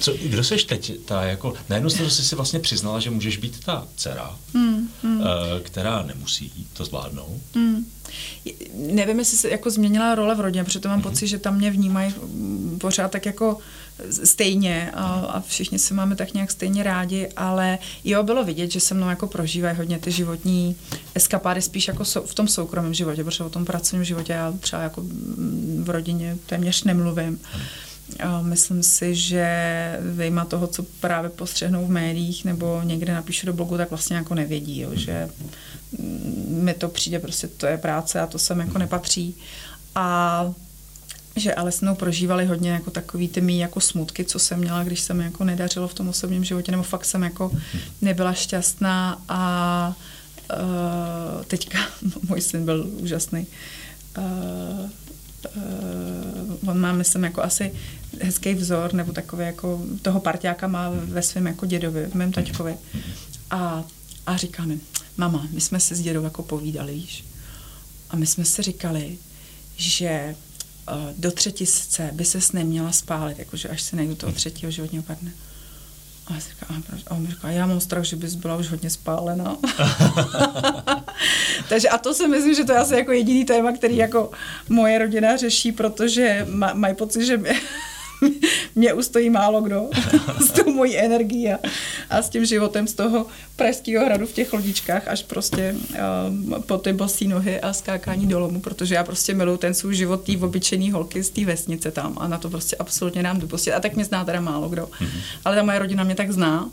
[0.00, 0.92] Co, kdo seš teď?
[1.04, 4.81] Ta jako, na jednu stranu jsi si vlastně přiznala, že můžeš být ta dcera, mm,
[5.02, 5.22] mm.
[5.62, 7.40] Která nemusí to zvládnout.
[7.54, 7.86] Mm.
[8.74, 11.02] Nevím, jestli se jako změnila role v rodině, protože to mám mm.
[11.02, 12.14] pocit, že tam mě vnímají
[12.78, 13.58] pořád tak jako
[14.24, 18.80] stejně a, a všichni se máme tak nějak stejně rádi, ale jo, bylo vidět, že
[18.80, 20.76] se mnou jako prožívají hodně ty životní
[21.14, 24.82] eskapády spíš jako so, v tom soukromém životě, protože o tom pracovním životě já třeba
[24.82, 25.02] jako
[25.78, 27.40] v rodině téměř nemluvím.
[28.42, 29.46] Myslím si, že
[30.00, 34.34] vyjma toho, co právě postřehnou v médiích nebo někde napíšu do blogu, tak vlastně jako
[34.34, 35.28] nevědí, jo, že
[36.48, 39.36] mi to přijde, prostě to je práce a to sem jako nepatří.
[39.94, 40.54] A
[41.36, 44.84] že ale s mnou prožívali hodně jako takový ty mý jako smutky, co jsem měla,
[44.84, 47.50] když se mi jako nedařilo v tom osobním životě, nebo fakt jsem jako
[48.00, 49.94] nebyla šťastná a
[50.52, 51.78] uh, teďka
[52.28, 53.46] můj syn byl úžasný.
[54.18, 54.90] Uh,
[55.56, 57.72] uh, on má, myslím, jako asi
[58.20, 62.76] hezký vzor, nebo takový jako toho parťáka má ve svém jako dědovi, v mém taťkovi.
[63.50, 63.84] A,
[64.26, 64.80] a říká mi,
[65.16, 67.24] mama, my jsme se s dědou jako povídali, víš.
[68.10, 69.18] A my jsme si říkali,
[69.76, 70.34] že
[70.88, 75.36] uh, do třetisce by ses neměla spálit, jakože až se najdu toho třetího životního partnera.
[76.26, 77.00] A, říká, a, proč?
[77.06, 79.56] a on mi říká, já mám strach, že bys byla už hodně spálena.
[81.68, 84.30] Takže a to si myslím, že to je asi jako jediný téma, který jako
[84.68, 87.60] moje rodina řeší, protože mají pocit, že mě,
[88.74, 89.88] mě ustojí málo kdo
[90.46, 91.58] s tou mojí energií a,
[92.10, 95.74] a s tím životem z toho pražského hradu v těch lodičkách až prostě
[96.28, 99.94] um, po ty bosí nohy a skákání do lomu, protože já prostě miluju ten svůj
[99.94, 103.72] život té obyčejný holky z té vesnice tam a na to prostě absolutně nám dopustit.
[103.72, 104.82] A tak mě zná teda málo kdo.
[104.84, 105.20] Mm-hmm.
[105.44, 106.70] Ale ta moje rodina mě tak zná,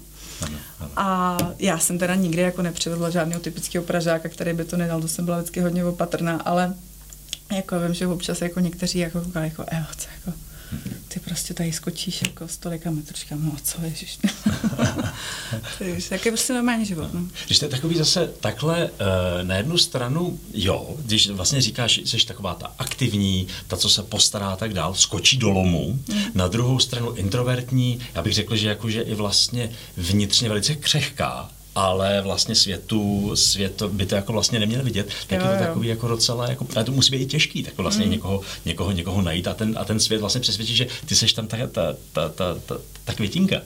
[0.95, 5.07] a já jsem teda nikdy jako nepřivedla žádného typického pražáka, který by to nedal, to
[5.07, 6.73] jsem byla vždycky hodně opatrná, ale
[7.55, 10.39] jako vím, že občas jako někteří jako jako Evo, co jako,
[11.10, 14.19] ty prostě tady skočíš jako s tolika metročkama, no co ježiš.
[16.10, 17.13] tak je prostě normální život.
[17.13, 17.28] No.
[17.45, 22.19] Když to je takový zase takhle eh, na jednu stranu, jo, když vlastně říkáš, že
[22.19, 26.22] jsi taková ta aktivní, ta, co se postará a tak dál, skočí do lomu, mm.
[26.34, 32.21] na druhou stranu introvertní, já bych řekl, že jakože i vlastně vnitřně velice křehká, ale
[32.21, 35.93] vlastně světu, svět by to jako vlastně neměl vidět, tak jo, je to takový jo.
[35.93, 38.12] jako docela, jako, ale to musí být i těžký, tak vlastně mm.
[38.12, 41.47] někoho, někoho, někoho najít a ten, a ten svět vlastně přesvědčí, že ty seš tam
[41.47, 42.77] ta, ta, ta, ta, ta,
[43.10, 43.62] ta květinka.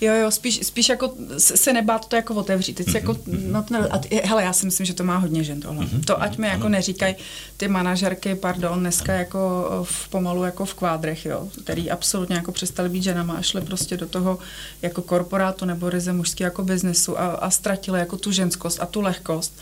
[0.00, 2.72] Jo, jo, spíš, spíš jako se nebát to jako otevřít.
[2.72, 2.94] Teď mm-hmm.
[2.94, 3.52] jako, mhm.
[3.52, 5.84] no, a ty, hele, já si myslím, že to má hodně žen tohle.
[5.84, 6.04] Mm-hmm.
[6.04, 6.68] To ať mi jako ano.
[6.68, 7.14] neříkají
[7.56, 12.88] ty manažerky, pardon, dneska jako v, pomalu jako v kvádrech, jo, který absolutně jako přestali
[12.88, 14.38] být ženama a šli prostě do toho
[14.82, 19.00] jako korporátu nebo ryze mužský jako biznesu a, a ztratili jako tu ženskost a tu
[19.00, 19.52] lehkost.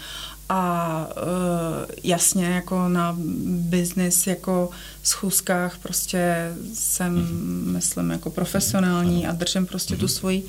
[0.49, 4.71] A uh, jasně, jako na business, jako
[5.03, 7.73] schůzkách prostě jsem, mm-hmm.
[7.73, 9.99] myslím, jako profesionální a držím prostě mm-hmm.
[9.99, 10.15] tu mhm.
[10.15, 10.47] svoji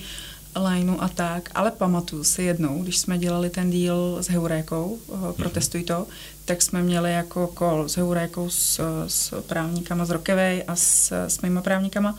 [0.56, 5.32] lineu a tak, ale pamatuju si jednou, když jsme dělali ten deal s Heurékou, uh,
[5.32, 6.08] protestuj to,
[6.46, 11.42] tak jsme měli jako call s Heurékou, s, s právníkama z Rokevej a s, s
[11.42, 12.16] mýma právníkama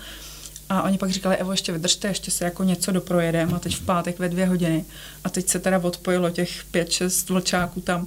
[0.68, 3.84] a oni pak říkali, Evo, ještě vydržte, ještě se jako něco doprojedeme a teď v
[3.84, 4.84] pátek ve dvě hodiny.
[5.24, 8.06] A teď se teda odpojilo těch pět, šest vlčáků tam.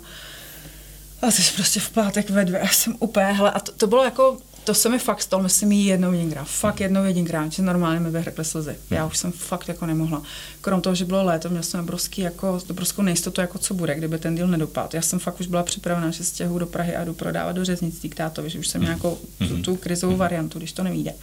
[1.21, 4.03] A teď prostě v pátek ve dvě, já jsem úplně, hele, a to, to bylo
[4.03, 8.11] jako, to se mi fakt stalo, myslím, jednou jedinkrát, fakt jednou jedinkrát, že normálně mi
[8.11, 8.75] vyhrkly slzy.
[8.89, 10.21] Já už jsem fakt jako nemohla.
[10.61, 14.17] Krom toho, že bylo léto, měl jsem obrovský, jako, obrovskou nejistotu, jako co bude, kdyby
[14.17, 14.89] ten díl nedopadl.
[14.93, 18.09] Já jsem fakt už byla připravená, že stěhu do Prahy a jdu prodávat do řeznictví
[18.09, 21.13] k tátovi, že už jsem nějakou tu, tu krizovou variantu, když to nevíde.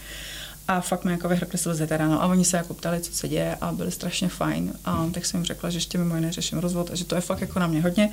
[0.68, 2.22] A fakt mi jako vyhrkli slzy teda, no.
[2.22, 4.72] A oni se jako ptali, co se děje a byli strašně fajn.
[4.84, 7.20] A tak jsem jim řekla, že ještě mimo jiné řeším rozvod a že to je
[7.20, 8.10] fakt jako na mě hodně.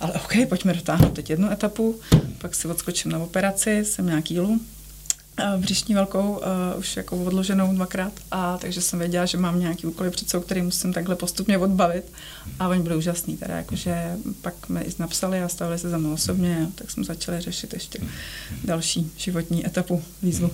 [0.00, 2.00] Ale OK, pojďme dotáhnout teď jednu etapu,
[2.38, 4.60] pak si odskočím na operaci, jsem nějaký jílu
[5.56, 10.10] břišní velkou, uh, už jako odloženou dvakrát, a takže jsem věděla, že mám nějaký úkoly
[10.10, 12.04] před sebou, který musím takhle postupně odbavit.
[12.58, 16.68] A oni byli úžasní, teda jakože pak mi napsali a stavili se za mnou osobně,
[16.74, 17.98] tak jsme začali řešit ještě
[18.64, 20.50] další životní etapu výzvu.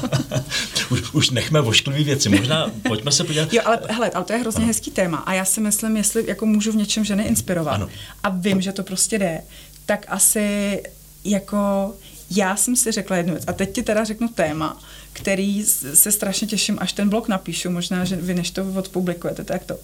[0.90, 3.52] už, už nechme vošklivý věci, možná pojďme se podívat.
[3.52, 4.66] Jo, ale hele, ale to je hrozně ano.
[4.66, 7.88] hezký téma a já si myslím, jestli jako můžu v něčem ženy inspirovat ano.
[8.22, 9.42] a vím, že to prostě jde,
[9.86, 10.82] tak asi
[11.24, 11.94] jako
[12.36, 14.80] já jsem si řekla jednu věc a teď ti teda řeknu téma,
[15.12, 15.64] který
[15.94, 19.78] se strašně těším, až ten blog napíšu, možná, že vy než to odpublikujete, tak to.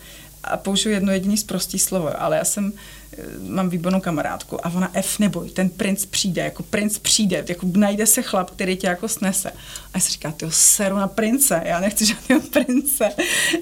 [0.45, 2.73] A použiju jedno jediné prostý slovo, ale já jsem
[3.49, 8.07] mám výbornou kamarádku a ona F neboj, ten princ přijde, jako princ přijde, jako najde
[8.07, 9.51] se chlap, který tě jako snese.
[9.51, 13.11] A já si říká, ty seru na prince, já nechci žádného prince,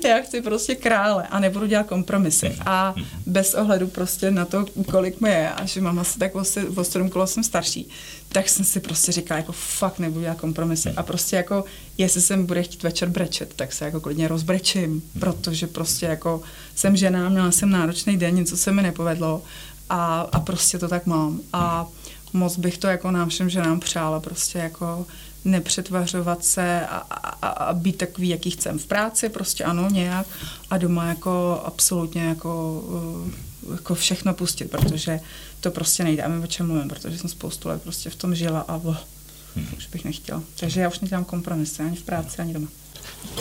[0.09, 2.57] já chci prostě krále a nebudu dělat kompromisy.
[2.66, 2.94] A
[3.27, 6.42] bez ohledu prostě na to, kolik mi je a že mám asi tak o,
[6.77, 7.88] o sedm kolo jsem starší,
[8.37, 10.90] tak jsem si prostě říkala, jako fakt nebudu dělat kompromisy.
[10.90, 11.64] A prostě jako,
[11.99, 16.42] jestli jsem bude chtít večer brečet, tak se jako klidně rozbrečím, protože prostě jako
[16.75, 19.42] jsem žena, měla jsem náročný den, něco se mi nepovedlo
[19.88, 21.40] a, a prostě to tak mám.
[21.53, 21.87] A
[22.33, 25.07] moc bych to jako nám všem ženám přála prostě jako
[25.44, 30.27] nepřetvařovat se a, a, a být takový, jaký chcem v práci, prostě ano, nějak
[30.70, 35.20] a doma jako absolutně jako, uh, jako všechno pustit, protože
[35.61, 36.22] to prostě nejde.
[36.22, 38.96] A my o čem mluvím, protože jsem spoustu let prostě v tom žila a oh,
[39.57, 39.68] hmm.
[39.76, 40.42] už bych nechtěla.
[40.61, 42.68] Takže já už nedělám kompromisy ani v práci, ani doma.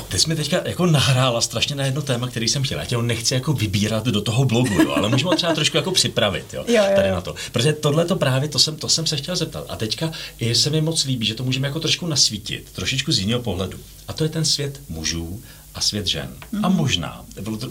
[0.10, 2.82] Ty jsi mi teďka jako nahrála strašně na jedno téma, který jsem chtěla.
[2.82, 5.78] Já tě ho nechci jako vybírat do toho blogu, jo, ale můžeme ho třeba trošku
[5.78, 7.36] jako připravit, jo, jo, jo, tady na to.
[7.52, 9.66] Protože tohle to právě, to jsem, to jsem se chtěl zeptat.
[9.70, 13.20] A teďka i se mi moc líbí, že to můžeme jako trošku nasvítit, trošičku z
[13.20, 13.78] jiného pohledu.
[14.08, 15.42] A to je ten svět mužů
[15.76, 16.36] a svět žen.
[16.54, 16.66] Mm-hmm.
[16.66, 17.26] A možná,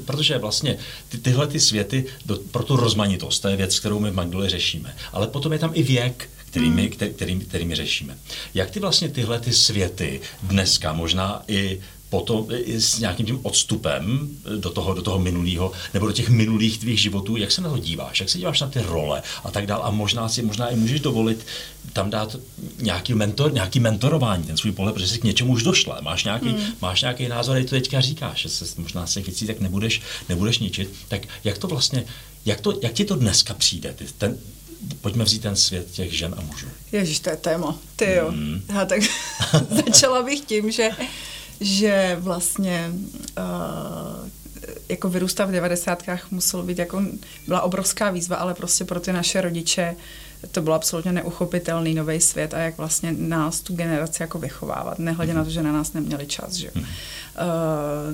[0.05, 0.77] protože vlastně
[1.09, 4.51] ty, tyhle ty světy do, pro tu rozmanitost, to je věc, kterou my v Magdole
[4.51, 4.97] řešíme.
[5.13, 7.13] Ale potom je tam i věk, kterými, mm.
[7.15, 8.19] který, kterými řešíme.
[8.55, 11.81] Jak ty vlastně tyhle ty světy dneska, možná i
[12.15, 17.01] potom s nějakým tím odstupem do toho, do toho minulého, nebo do těch minulých tvých
[17.01, 19.81] životů, jak se na to díváš, jak se díváš na ty role a tak dál
[19.85, 21.47] a možná si možná i můžeš dovolit
[21.93, 22.37] tam dát
[22.79, 26.49] nějaký, mentor, nějaký mentorování, ten svůj pohled, protože jsi k něčemu už došla, máš nějaký,
[26.49, 26.65] hmm.
[26.81, 30.59] máš nějaký názor, a to teďka říkáš, že se možná se věcí tak nebudeš, nebudeš
[30.59, 32.05] ničit, tak jak to vlastně,
[32.47, 34.39] jak, to, jak ti to dneska přijde, ty, ten,
[35.01, 36.67] pojďme vzít ten svět těch žen a mužů.
[36.93, 37.79] Ježíš, to je téma.
[37.97, 38.31] Ty jo.
[38.31, 38.63] Mm.
[38.69, 39.01] Já tak
[39.87, 40.91] začala bych tím, že
[41.61, 42.93] že vlastně
[43.39, 44.29] uh,
[44.89, 47.03] jako vyrůstat v devadesátkách muselo být jako,
[47.47, 49.97] byla obrovská výzva, ale prostě pro ty naše rodiče
[50.53, 55.35] to bylo absolutně neuchopitelný nový svět a jak vlastně nás, tu generaci jako vychovávat, nehledě
[55.35, 56.83] na to, že na nás neměli čas, že uh,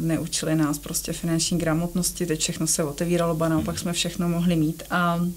[0.00, 4.82] neučili nás prostě finanční gramotnosti, teď všechno se otevíralo, ba naopak jsme všechno mohli mít
[4.90, 5.32] a uh,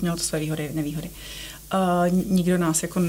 [0.00, 1.10] mělo to své výhody, nevýhody.
[1.74, 3.00] Uh, nikdo nás jako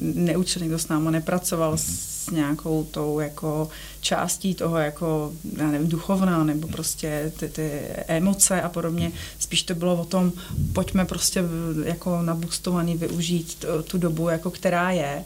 [0.00, 3.68] neučil, nikdo s námi nepracoval s nějakou tou jako
[4.00, 7.70] částí toho jako, já nevím, duchovná nebo prostě ty, ty
[8.06, 9.12] emoce a podobně.
[9.38, 10.32] Spíš to bylo o tom,
[10.72, 11.44] pojďme prostě
[11.84, 15.24] jako nabustovaný využít tu dobu, jako která je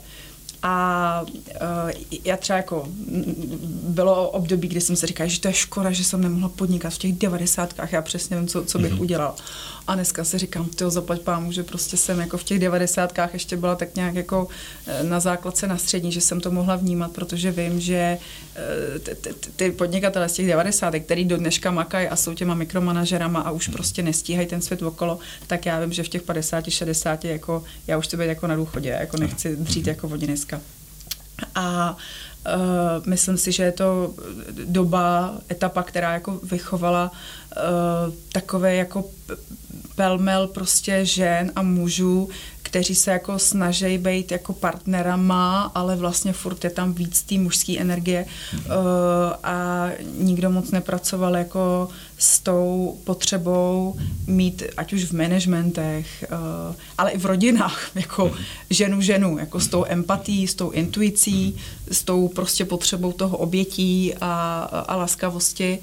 [0.63, 1.91] a uh,
[2.25, 2.89] já třeba jako,
[3.83, 6.99] bylo období, kdy jsem se říkala, že to je škoda, že jsem nemohla podnikat v
[6.99, 9.01] těch devadesátkách, já přesně vím, co, co bych mm-hmm.
[9.01, 9.35] udělal.
[9.87, 13.57] A dneska si říkám, ty zaplať pámu, že prostě jsem jako v těch devadesátkách ještě
[13.57, 14.49] byla tak nějak jako
[14.87, 18.19] eh, na základce na střední, že jsem to mohla vnímat, protože vím, že
[18.57, 19.15] eh,
[19.57, 23.69] ty podnikatele z těch devadesátek, který do dneška makají a jsou těma mikromanažerama a už
[23.69, 27.99] prostě nestíhají ten svět okolo, tak já vím, že v těch 50, 60 jako já
[27.99, 30.52] už chci být jako na důchodě, jako nechci dřít jako oni dneska.
[31.55, 31.97] A
[32.47, 34.15] Uh, myslím si, že je to
[34.65, 39.05] doba, etapa, která jako vychovala uh, takové jako
[39.95, 42.29] pelmel prostě žen a mužů,
[42.73, 47.79] kteří se jako snaží být jako partnerama, ale vlastně furt je tam víc té mužské
[47.79, 48.61] energie mm-hmm.
[48.67, 56.75] uh, a nikdo moc nepracoval jako s tou potřebou mít, ať už v managementech, uh,
[56.99, 58.45] ale i v rodinách, jako mm-hmm.
[58.71, 61.57] ženu ženu, jako s tou empatí, s tou intuicí,
[61.91, 65.79] s tou prostě potřebou toho obětí a, a laskavosti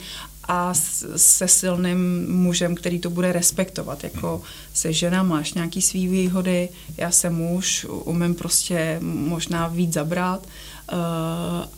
[0.52, 0.74] a
[1.16, 4.04] se silným mužem, který to bude respektovat.
[4.04, 4.42] Jako
[4.74, 10.48] se žena, máš nějaký svý výhody, já jsem muž, umím prostě možná víc zabrat,
[10.92, 10.98] uh,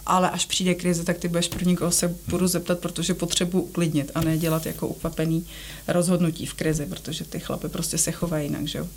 [0.05, 4.11] ale až přijde krize, tak ty budeš první, koho se budu zeptat, protože potřebuji uklidnit
[4.15, 5.45] a ne dělat jako ukvapený
[5.87, 8.87] rozhodnutí v krizi, protože ty chlapy prostě se chovají jinak, že jo.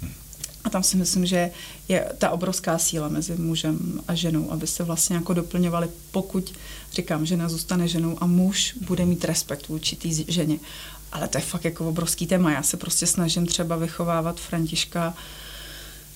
[0.64, 1.50] A tam si myslím, že
[1.88, 6.52] je ta obrovská síla mezi mužem a ženou, aby se vlastně jako doplňovali, pokud,
[6.92, 10.58] říkám, žena zůstane ženou a muž bude mít respekt vůči té ženě.
[11.12, 12.52] Ale to je fakt jako obrovský téma.
[12.52, 15.14] Já se prostě snažím třeba vychovávat Františka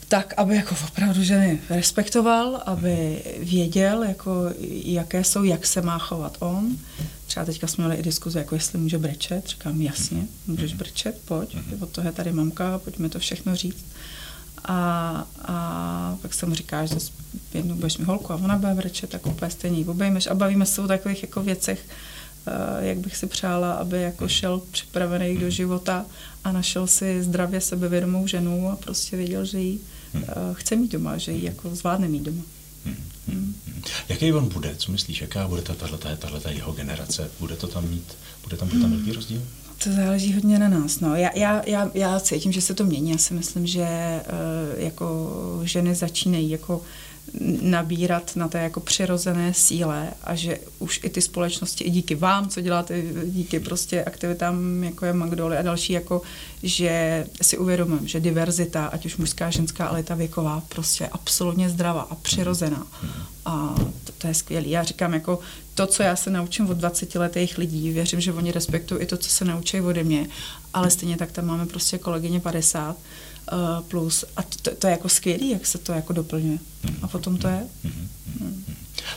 [0.08, 4.32] tak, aby jako opravdu ženy respektoval, aby věděl, jako,
[4.84, 6.78] jaké jsou, jak se má chovat on.
[7.26, 9.48] Třeba teďka jsme měli i diskuzi, jako jestli může brečet.
[9.48, 13.84] Říkám, jasně, můžeš brečet, pojď, od toho je tady mamka, pojďme to všechno říct.
[14.64, 16.96] A, a pak jsem říká, že
[17.54, 20.82] jednou budeš mi holku a ona bude brečet, tak úplně stejně obejmeš a bavíme se
[20.82, 21.88] o takových jako věcech,
[22.46, 26.06] uh, jak bych si přála, aby jako šel připravený do života
[26.44, 29.78] a našel si zdravě sebevědomou ženu a prostě věděl, že ji
[30.14, 32.42] uh, chce mít doma, že ji jako zvládne mít doma.
[32.84, 33.54] Hmm.
[34.08, 34.74] Jaký on bude?
[34.76, 37.30] Co myslíš, jaká bude ta, tato, tato jeho generace?
[37.40, 39.42] Bude to tam mít, bude tam, bude tam velký rozdíl?
[39.84, 41.00] To záleží hodně na nás.
[41.00, 41.16] No.
[41.16, 43.10] Já, já, já, já cítím, že se to mění.
[43.10, 45.30] Já si myslím, že uh, jako
[45.64, 46.82] ženy začínají jako
[47.62, 52.48] nabírat na té jako přirozené síle a že už i ty společnosti, i díky vám,
[52.48, 56.22] co děláte, díky prostě aktivitám, jako je Magdoli a další, jako,
[56.62, 61.70] že si uvědomím, že diverzita, ať už mužská, ženská, ale ta věková, prostě je absolutně
[61.70, 62.86] zdravá a přirozená.
[63.44, 64.68] A to, to je skvělé.
[64.68, 65.38] Já říkám, jako
[65.78, 69.16] to, co já se naučím od 20 letých lidí, věřím, že oni respektují i to,
[69.16, 70.26] co se naučí ode mě,
[70.74, 74.24] ale stejně tak tam máme prostě kolegyně 50, uh, plus.
[74.36, 76.58] A to, to je jako skvělý, jak se to jako doplňuje.
[77.02, 77.66] A potom to je.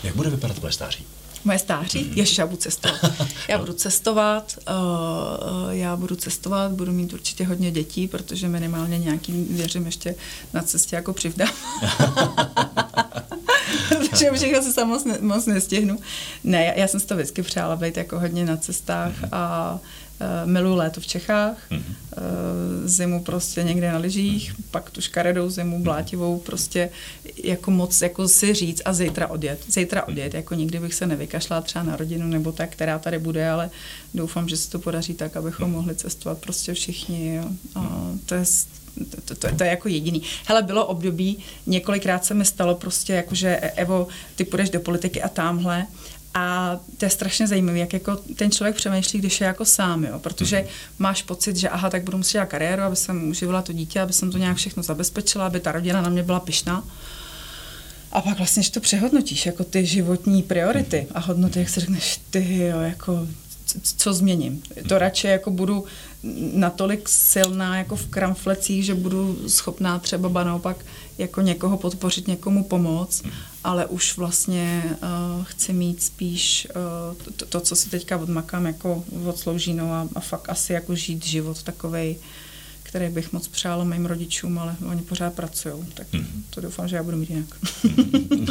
[0.04, 1.06] Jak bude vypadat tvoje stáří?
[1.44, 2.04] Moje stáří?
[2.04, 2.14] Mm.
[2.16, 3.02] Ježiš, já budu cestovat.
[3.48, 9.48] Já budu cestovat, uh, já budu cestovat, budu mít určitě hodně dětí, protože minimálně nějakým,
[9.56, 10.16] věřím, ještě
[10.54, 11.54] na cestě jako přivdám.
[14.12, 16.00] protože všechno se sama moc, moc nestihnu.
[16.44, 19.30] Ne, já, já jsem si to vždycky přála být jako hodně na cestách mm.
[19.32, 19.80] a
[20.46, 21.78] miluji léto v Čechách, mm.
[21.78, 21.84] uh,
[22.86, 26.90] zimu prostě někde na lyžích, pak tu škaredou zimu, blátivou, prostě
[27.44, 29.60] jako moc jako si říct a zítra odjet.
[29.68, 33.50] Zítra odjet, jako nikdy bych se nevykašla třeba na rodinu nebo tak, která tady bude,
[33.50, 33.70] ale
[34.14, 37.36] doufám, že se to podaří tak, abychom mohli cestovat prostě všichni.
[37.36, 37.46] Jo.
[37.76, 38.44] A to je
[39.26, 40.22] to, to, to je jako jediný.
[40.46, 45.22] Hele, bylo období, několikrát se mi stalo prostě jako, že Evo, ty půjdeš do politiky
[45.22, 45.88] a tamhle
[46.34, 50.20] a to je strašně zajímavé, jak jako ten člověk přemýšlí, když je jako sám, jo?
[50.20, 50.68] protože mm.
[51.00, 54.14] máš pocit, že aha, tak budu muset dělat kariéru, aby jsem uživila to dítě, aby
[54.14, 56.84] jsem to nějak všechno zabezpečila, aby ta rodina na mě byla pyšná.
[58.12, 62.20] A pak vlastně, když to přehodnotíš, jako ty životní priority a hodnoty, jak si řekneš,
[62.30, 63.28] ty jo, jako
[63.98, 64.64] co změním.
[64.90, 65.86] To radši jako budu
[66.54, 70.78] natolik silná jako v kramflecích, že budu schopná třeba ba naopak
[71.18, 73.24] jako někoho podpořit, někomu pomoct,
[73.64, 79.04] ale už vlastně uh, chci mít spíš uh, to, to, co si teďka odmakám jako
[79.26, 82.16] odsloužínou a, a fakt asi jako žít život takovej,
[82.84, 86.44] který bych moc přála mým rodičům, ale oni pořád pracují, tak hmm.
[86.50, 87.58] to doufám, že já budu mít jinak.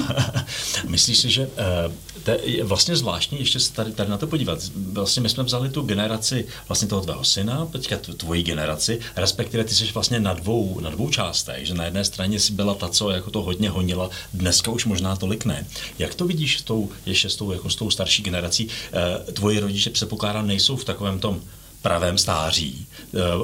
[0.88, 4.58] Myslíš si, že uh, to je vlastně zvláštní ještě se tady, tady na to podívat.
[4.76, 9.74] Vlastně my jsme vzali tu generaci vlastně toho tvého syna, teďka tvoji generaci, respektive ty
[9.74, 13.10] jsi vlastně na dvou, na dvou částech, že na jedné straně si byla ta, co
[13.10, 15.66] jako to hodně honila, dneska už možná tolik ne.
[15.98, 18.66] Jak to vidíš s tou, ještě s tou, jako s tou starší generací?
[18.66, 21.40] Uh, tvoji rodiče se pokládá nejsou v takovém tom
[21.82, 22.86] pravém stáří,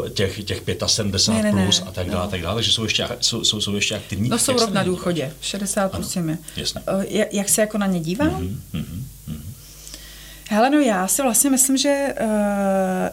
[0.06, 2.30] eh, těch, těch 75 ne, ne, plus a tak dále, no.
[2.30, 4.28] tak dále, takže jsou ještě, jsou, jsou, jsou ještě aktivní.
[4.28, 6.38] No jsou rok na důchodě, 60 plus je.
[7.08, 8.28] Jak, jak se jako na ně dívám?
[8.28, 9.02] Mm-hmm, mm-hmm.
[10.48, 12.26] Hele, no já si vlastně myslím, že uh,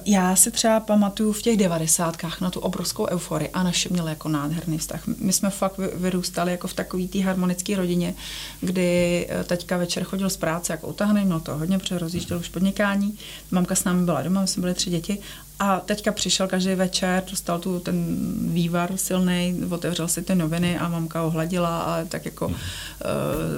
[0.06, 4.30] já si třeba pamatuju v těch devadesátkách na tu obrovskou euforii a naše měli jako
[4.30, 5.08] nádherný vztah.
[5.08, 8.14] My jsme fakt vyrůstali jako v takové té harmonické rodině,
[8.62, 12.50] kdy uh, teďka večer chodil z práce jako utahaný, měl to hodně, protože rozjížděl už
[12.50, 13.18] podnikání.
[13.52, 15.18] Mamka s námi byla doma, my jsme byli tři děti
[15.60, 18.06] a teďka přišel každý večer, dostal tu ten
[18.54, 22.54] vývar silný, otevřel si ty noviny a mamka ho hladila a tak jako uh,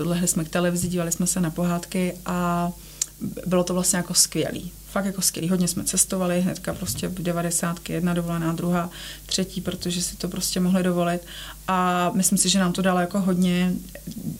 [0.07, 2.71] lehli jsme k televizi, dívali jsme se na pohádky a
[3.47, 4.71] bylo to vlastně jako skvělý.
[4.91, 5.49] Fakt jako skvělý.
[5.49, 7.89] Hodně jsme cestovali, hnedka prostě v 90.
[7.89, 8.89] jedna dovolená, druhá,
[9.25, 11.21] třetí, protože si to prostě mohli dovolit.
[11.67, 13.73] A myslím si, že nám to dalo jako hodně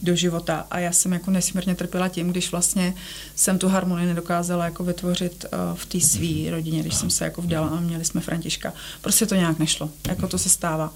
[0.02, 0.68] do života.
[0.72, 2.94] A já jsem jako nesmírně trpěla tím, když vlastně
[3.36, 7.42] jsem tu harmonii nedokázala jako vytvořit uh, v té své rodině, když jsem se jako
[7.42, 8.74] vdala a měli jsme Františka.
[9.02, 9.90] Prostě to nějak nešlo.
[10.08, 10.94] Jako to se stává.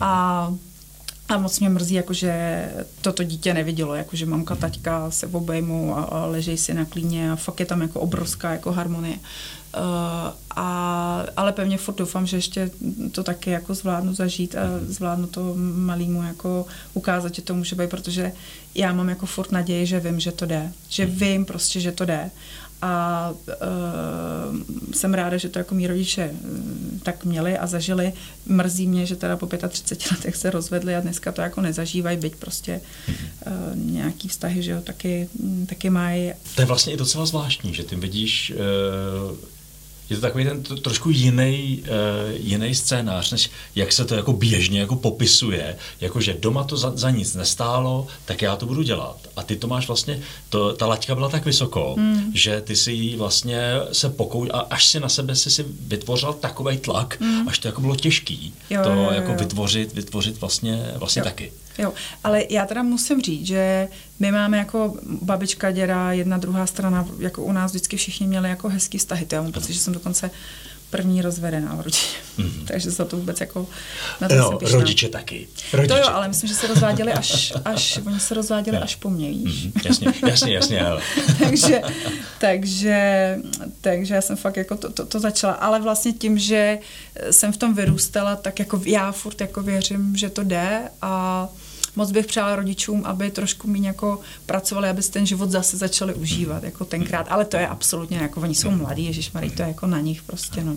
[0.00, 0.54] A
[1.28, 2.64] a moc mě mrzí, jakože
[3.00, 7.36] toto dítě nevidělo, jakože mamka, taťka se obejmou a, a ležej si na klíně a
[7.36, 9.16] fakt je tam jako obrovská jako harmonie.
[9.76, 9.80] Uh,
[10.56, 12.70] a, ale pevně furt doufám, že ještě
[13.12, 17.90] to taky jako zvládnu zažít a zvládnu to malýmu jako ukázat, že to může být,
[17.90, 18.32] protože
[18.74, 20.72] já mám jako furt naději, že vím, že to jde.
[20.88, 22.30] Že vím prostě, že to jde
[22.84, 28.12] a uh, jsem ráda, že to jako mý rodiče uh, tak měli a zažili.
[28.46, 32.36] Mrzí mě, že teda po 35 letech se rozvedli a dneska to jako nezažívají, byť
[32.36, 32.80] prostě
[33.46, 35.28] uh, nějaký vztahy, že jo, taky,
[35.66, 36.32] taky mají.
[36.54, 38.52] To je vlastně i docela zvláštní, že ty vidíš
[39.30, 39.53] uh
[40.10, 44.80] je to takový ten trošku jiný, uh, jiný scénář, než jak se to jako běžně
[44.80, 49.16] jako popisuje, jako že doma to za, za nic nestálo, tak já to budu dělat.
[49.36, 52.32] A ty to máš vlastně, to, ta laťka byla tak vysoko, mm.
[52.34, 53.60] že ty si vlastně
[53.92, 57.48] se pokouš a až si na sebe si, si vytvořil takový tlak, mm.
[57.48, 61.24] až to jako bylo těžký jo, to jo, jo, jako vytvořit, vytvořit vlastně, vlastně jo.
[61.24, 61.52] taky.
[61.78, 61.92] Jo,
[62.24, 67.42] ale já teda musím říct, že my máme jako babička, děda, jedna, druhá strana, jako
[67.42, 69.26] u nás vždycky všichni měli jako hezký vztahy.
[69.26, 70.30] To já mám pocit, že jsem dokonce
[70.94, 72.02] první rozvedená v rodině.
[72.38, 72.64] Mm-hmm.
[72.66, 73.66] Takže za to vůbec jako
[74.20, 75.48] na to no, rodiče taky.
[75.72, 75.94] Rodiče.
[75.94, 79.30] To jo, ale myslím, že se rozváděli až, až oni se rozváděli až po mně.
[79.30, 79.72] Mm-hmm.
[79.84, 81.02] Jasně, jasně, jasně, ale.
[81.38, 81.80] takže,
[82.38, 83.38] takže,
[83.80, 86.78] takže já jsem fakt jako to, to, to, začala, ale vlastně tím, že
[87.30, 91.48] jsem v tom vyrůstala, tak jako já furt jako věřím, že to jde a
[91.96, 96.14] moc bych přála rodičům, aby trošku méně jako pracovali, aby si ten život zase začali
[96.14, 97.26] užívat, jako tenkrát.
[97.30, 100.64] Ale to je absolutně, jako oni jsou mladí, Ježíš to je jako na nich prostě,
[100.64, 100.76] no.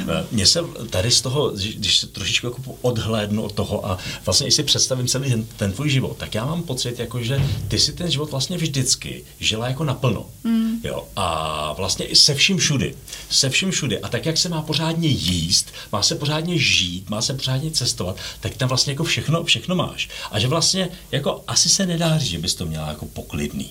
[0.00, 0.60] Eh, mně se
[0.90, 5.30] tady z toho, když se trošičku jako odhlédnu od toho a vlastně si představím celý
[5.30, 8.56] ten, ten tvůj život, tak já mám pocit, jako, že ty si ten život vlastně
[8.56, 10.26] vždycky žila jako naplno.
[10.44, 10.80] Mm.
[10.84, 11.08] Jo?
[11.16, 12.94] A vlastně i se vším všudy.
[13.30, 14.00] Se vším všudy.
[14.00, 18.16] A tak, jak se má pořádně jíst, má se pořádně žít, má se pořádně cestovat,
[18.40, 20.08] tak tam vlastně jako všechno, všechno máš.
[20.30, 23.70] A že vlastně jako asi se nedá říct, že bys to měla jako poklidný.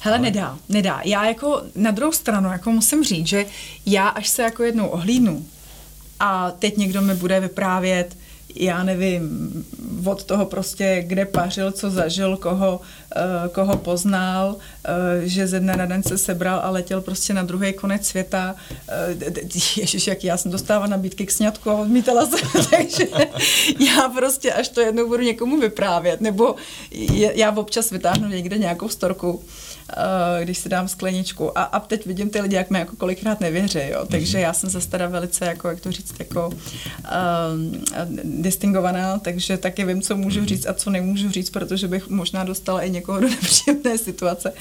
[0.00, 0.24] Hele, Ale...
[0.24, 1.00] nedá, nedá.
[1.04, 3.46] Já jako na druhou stranu jako musím říct, že
[3.86, 5.46] já až se jako jednou ohlídnu
[6.20, 8.16] a teď někdo mi bude vyprávět,
[8.54, 9.64] já nevím,
[10.04, 12.80] od toho prostě, kde pařil, co zažil, koho,
[13.16, 14.56] uh, koho poznal, uh,
[15.22, 18.56] že ze dne na den se sebral a letěl prostě na druhý konec světa.
[18.70, 19.32] Uh,
[19.76, 22.36] Ježiš, jak já jsem dostávala nabídky k sňatku a odmítala se,
[22.70, 23.06] takže
[23.78, 26.54] já prostě až to jednou budu někomu vyprávět, nebo
[27.34, 29.73] já občas vytáhnu někde nějakou storku, Eh,
[30.42, 31.58] když si dám skleničku.
[31.58, 34.06] A, a teď vidím ty lidi, jak mi jako kolikrát nevěří, jo.
[34.10, 37.84] Takže já jsem zase teda velice, jako, jak to říct, jako um,
[38.24, 42.82] distingovaná, takže taky vím, co můžu říct a co nemůžu říct, protože bych možná dostala
[42.82, 44.52] i někoho do nepříjemné situace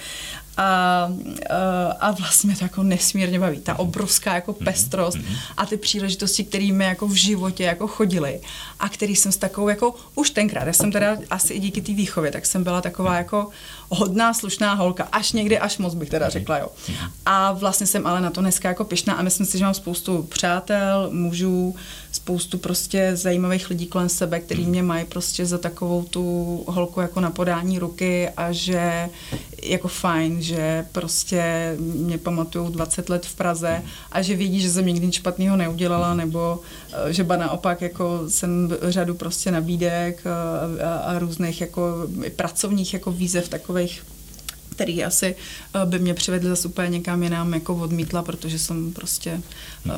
[0.58, 1.10] a,
[2.00, 3.60] a vlastně mě to jako nesmírně baví.
[3.60, 4.66] Ta obrovská jako mhm.
[4.66, 5.36] pestrost mhm.
[5.58, 8.40] a ty příležitosti, které mi jako v životě jako chodily
[8.80, 11.94] a který jsem s takovou jako už tenkrát, já jsem teda asi i díky té
[11.94, 13.50] výchově, tak jsem byla taková jako
[13.90, 16.32] hodná, slušná holka, až někdy až moc bych teda mhm.
[16.32, 16.68] řekla, jo.
[17.26, 20.24] A vlastně jsem ale na to dneska jako pyšná a myslím si, že mám spoustu
[20.24, 21.76] přátel, mužů,
[22.12, 27.20] spoustu prostě zajímavých lidí kolem sebe, který mě mají prostě za takovou tu holku jako
[27.20, 29.10] na podání ruky a že
[29.66, 34.86] jako fajn, že prostě mě pamatují 20 let v Praze a že vědí, že jsem
[34.86, 36.60] nikdy nic špatného neudělala, nebo
[36.94, 42.94] eh, že ba naopak jako jsem řadu prostě nabídek a, a, a různých jako pracovních
[42.94, 44.04] jako výzev takových
[44.74, 45.36] který asi
[45.76, 49.42] eh, by mě přivedl zase úplně někam jinam jako odmítla, protože jsem prostě
[49.86, 49.92] uh,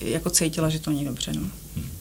[0.00, 1.32] jako cítila, že to není dobře.
[1.32, 1.40] No.
[1.76, 1.95] Hmm.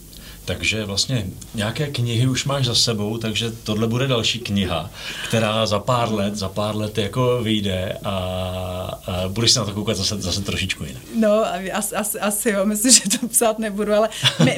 [0.45, 4.89] Takže vlastně nějaké knihy už máš za sebou, takže tohle bude další kniha,
[5.27, 9.71] která za pár let, za pár let jako vyjde a, a budeš se na to
[9.71, 11.03] koukat zase, zase trošičku jinak.
[11.19, 14.09] No, asi, asi, asi jo, myslím, že to psát nebudu, ale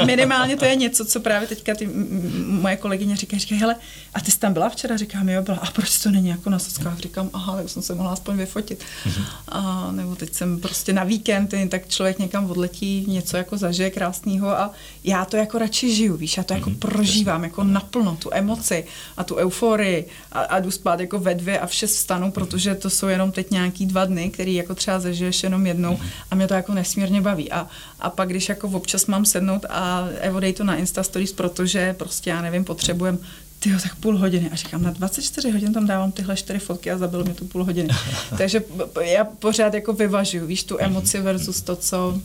[0.06, 1.90] minimálně to je něco, co právě teďka ty
[2.48, 3.76] moje kolegyně říkají, říkají, hele,
[4.14, 4.98] a ty jsi tam byla včera?
[4.98, 5.58] Říkám, jo, byla.
[5.58, 7.00] A proč to není jako na sockách?
[7.00, 8.80] Říkám, aha, tak jsem se mohla aspoň vyfotit.
[8.80, 9.26] Mm-hmm.
[9.50, 14.50] A, nebo teď jsem prostě na víkend, tak člověk někam odletí, něco jako zažije krásného
[14.50, 14.72] a
[15.04, 18.30] já to jako radši radši žiju, víš, já to jako mm-hmm, prožívám, jako naplno, tu
[18.34, 18.86] emoci
[19.18, 22.76] a tu euforii a, a jdu spát jako ve dvě a v šest vstanu, protože
[22.76, 26.26] to jsou jenom teď nějaký dva dny, který jako třeba zažiješ jenom jednou mm-hmm.
[26.32, 27.52] a mě to jako nesmírně baví.
[27.52, 27.68] A,
[28.00, 31.94] a pak, když jako občas mám sednout a Evo dej to na Insta Stories, protože
[31.94, 33.20] prostě já nevím, potřebujem
[33.60, 34.50] ty tak půl hodiny.
[34.52, 37.64] A říkám, na 24 hodin tam dávám tyhle čtyři fotky a zabilo mi tu půl
[37.64, 37.90] hodiny.
[38.38, 38.64] Takže
[39.02, 40.86] já pořád jako vyvažuju, víš, tu mhm.
[40.86, 42.22] emoci versus to, co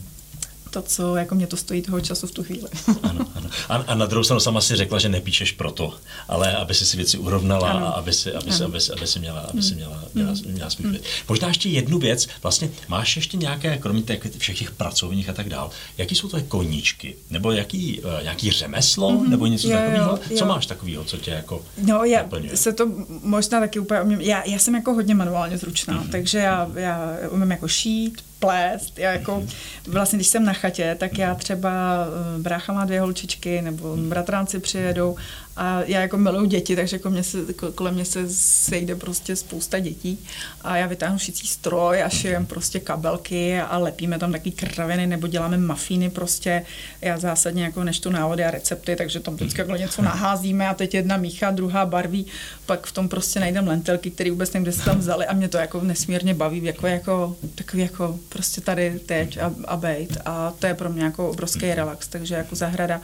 [0.73, 2.69] to, co jako mě to stojí toho času v tu chvíli.
[3.03, 3.51] ano, ano.
[3.69, 5.95] A, a na druhou stranu sama si řekla, že nepíšeš proto,
[6.29, 7.87] ale aby si si věci urovnala ano.
[7.87, 10.53] a aby si, aby, si, aby, si, aby si měla, aby si měla, měla, měla,
[10.53, 11.05] měla svůj klid.
[11.29, 15.49] Možná ještě jednu věc, vlastně máš ještě nějaké, kromě těch, všech těch pracovních a tak
[15.49, 17.17] dál, jaký jsou tvoje koníčky?
[17.31, 19.13] Nebo jaký, uh, nějaký řemeslo?
[19.13, 19.29] Mm-hmm.
[19.29, 20.19] Nebo něco jo, takového?
[20.31, 22.57] Jo, co máš takového, co tě jako No, já naplňuje?
[22.57, 22.91] se to
[23.23, 24.21] možná taky úplně umím.
[24.21, 26.11] Já, já jsem jako hodně manuálně zručná, mm-hmm.
[26.11, 28.99] takže já, já umím jako šít, plést.
[28.99, 29.43] Já jako,
[29.87, 31.71] vlastně, když jsem na chatě, tak já třeba,
[32.07, 35.17] eh, brácha má dvě holčičky, nebo bratránci přijedou
[35.57, 37.39] a já jako miluju děti, takže kolem mě se,
[37.75, 40.19] kolem mě se sejde prostě spousta dětí.
[40.61, 45.27] A já vytáhnu šicí stroj a šijem prostě kabelky a lepíme tam taky kraviny nebo
[45.27, 46.65] děláme mafíny prostě.
[47.01, 50.95] Já zásadně jako neštu návody a recepty, takže tam vždycky jako něco naházíme a teď
[50.95, 52.27] jedna míchá, druhá barví,
[52.67, 55.49] pak v tom prostě najdem lentilky, které vůbec nevím, kde se tam vzali a mě
[55.49, 60.19] to jako nesmírně baví, jako, jako takový jako prostě tady teď a, a bejt.
[60.25, 63.01] A to je pro mě jako obrovský relax, takže jako zahrada.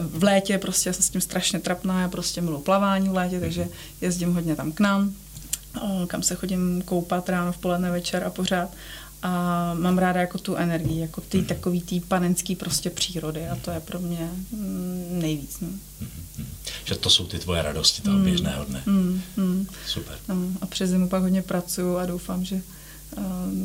[0.00, 3.68] V létě prostě jsem s tím strašně trapná, já prostě miluji plavání v létě, takže
[4.00, 5.14] jezdím hodně tam k nám,
[6.06, 8.70] kam se chodím koupat ráno, v poledne, večer a pořád
[9.22, 13.70] a mám ráda jako tu energii, jako ty takový tý panenský prostě přírody a to
[13.70, 15.60] je pro mě mm, nejvíc.
[15.60, 15.68] No.
[16.84, 18.82] Že to jsou ty tvoje radosti toho mm, běžného dne.
[18.86, 19.66] Mm, mm.
[19.86, 20.18] Super.
[20.28, 22.60] No, a přes zimu pak hodně pracuju a doufám, že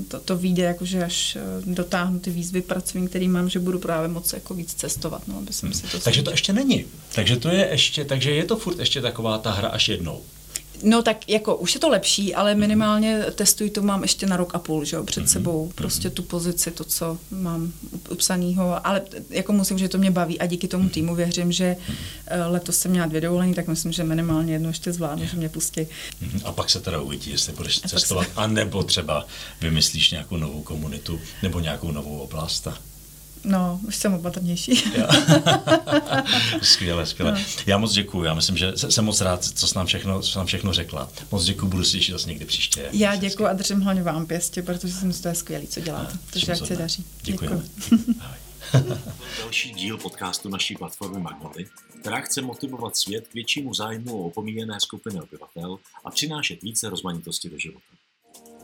[0.07, 4.07] to, to vyjde, jakože až eh, dotáhnu ty výzvy pracovní, který mám, že budu právě
[4.07, 5.27] moc jako víc cestovat.
[5.27, 5.79] No, aby jsem hmm.
[5.79, 6.85] si to takže to ještě není.
[7.15, 10.21] Takže to je ještě, takže je to furt ještě taková ta hra až jednou.
[10.83, 14.55] No tak jako už je to lepší, ale minimálně testuji to mám ještě na rok
[14.55, 15.29] a půl, že jo, před mhm.
[15.29, 17.73] sebou, prostě tu pozici, to, co mám
[18.09, 21.75] upsanýho, ale jako musím, že to mě baví a díky tomu týmu věřím, že
[22.27, 25.49] eh, letos jsem měla dvě dovolení, tak myslím, že minimálně jedno ještě zvládnu, že mě
[25.49, 25.87] pustí.
[26.21, 26.41] Mhm.
[26.43, 29.25] A pak se teda uvidí, jestli budeš cestovat, a nebo třeba
[29.61, 32.67] vymyslíš nějakou novou komunitu nebo nějakou novou oblast.
[33.43, 34.83] No, už jsem opatrnější.
[36.61, 37.31] skvěle, skvěle.
[37.31, 37.37] No.
[37.65, 38.23] Já moc děkuji.
[38.23, 41.09] Já myslím, že jsem moc rád, co jsi nám všechno, co jsi nám všechno řekla.
[41.31, 42.89] Moc děkuji, budu si zase někdy příště.
[42.91, 46.17] Já děkuji a držím hlavně vám pěstě, protože jsem to je skvělý, co děláte.
[46.33, 47.05] Takže jak se daří.
[47.21, 47.49] Děkuji.
[49.39, 51.65] Další díl podcastu naší platformy Magnoly,
[51.99, 57.49] která chce motivovat svět k většímu zájmu o opomíjené skupiny obyvatel a přinášet více rozmanitosti
[57.49, 57.85] do života.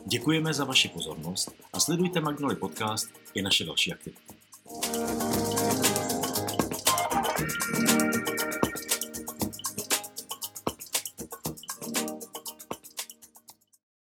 [0.05, 4.38] Děkujeme za vaši pozornost a sledujte Magnoli Podcast i naše další aktivity.
[4.71, 5.48] Música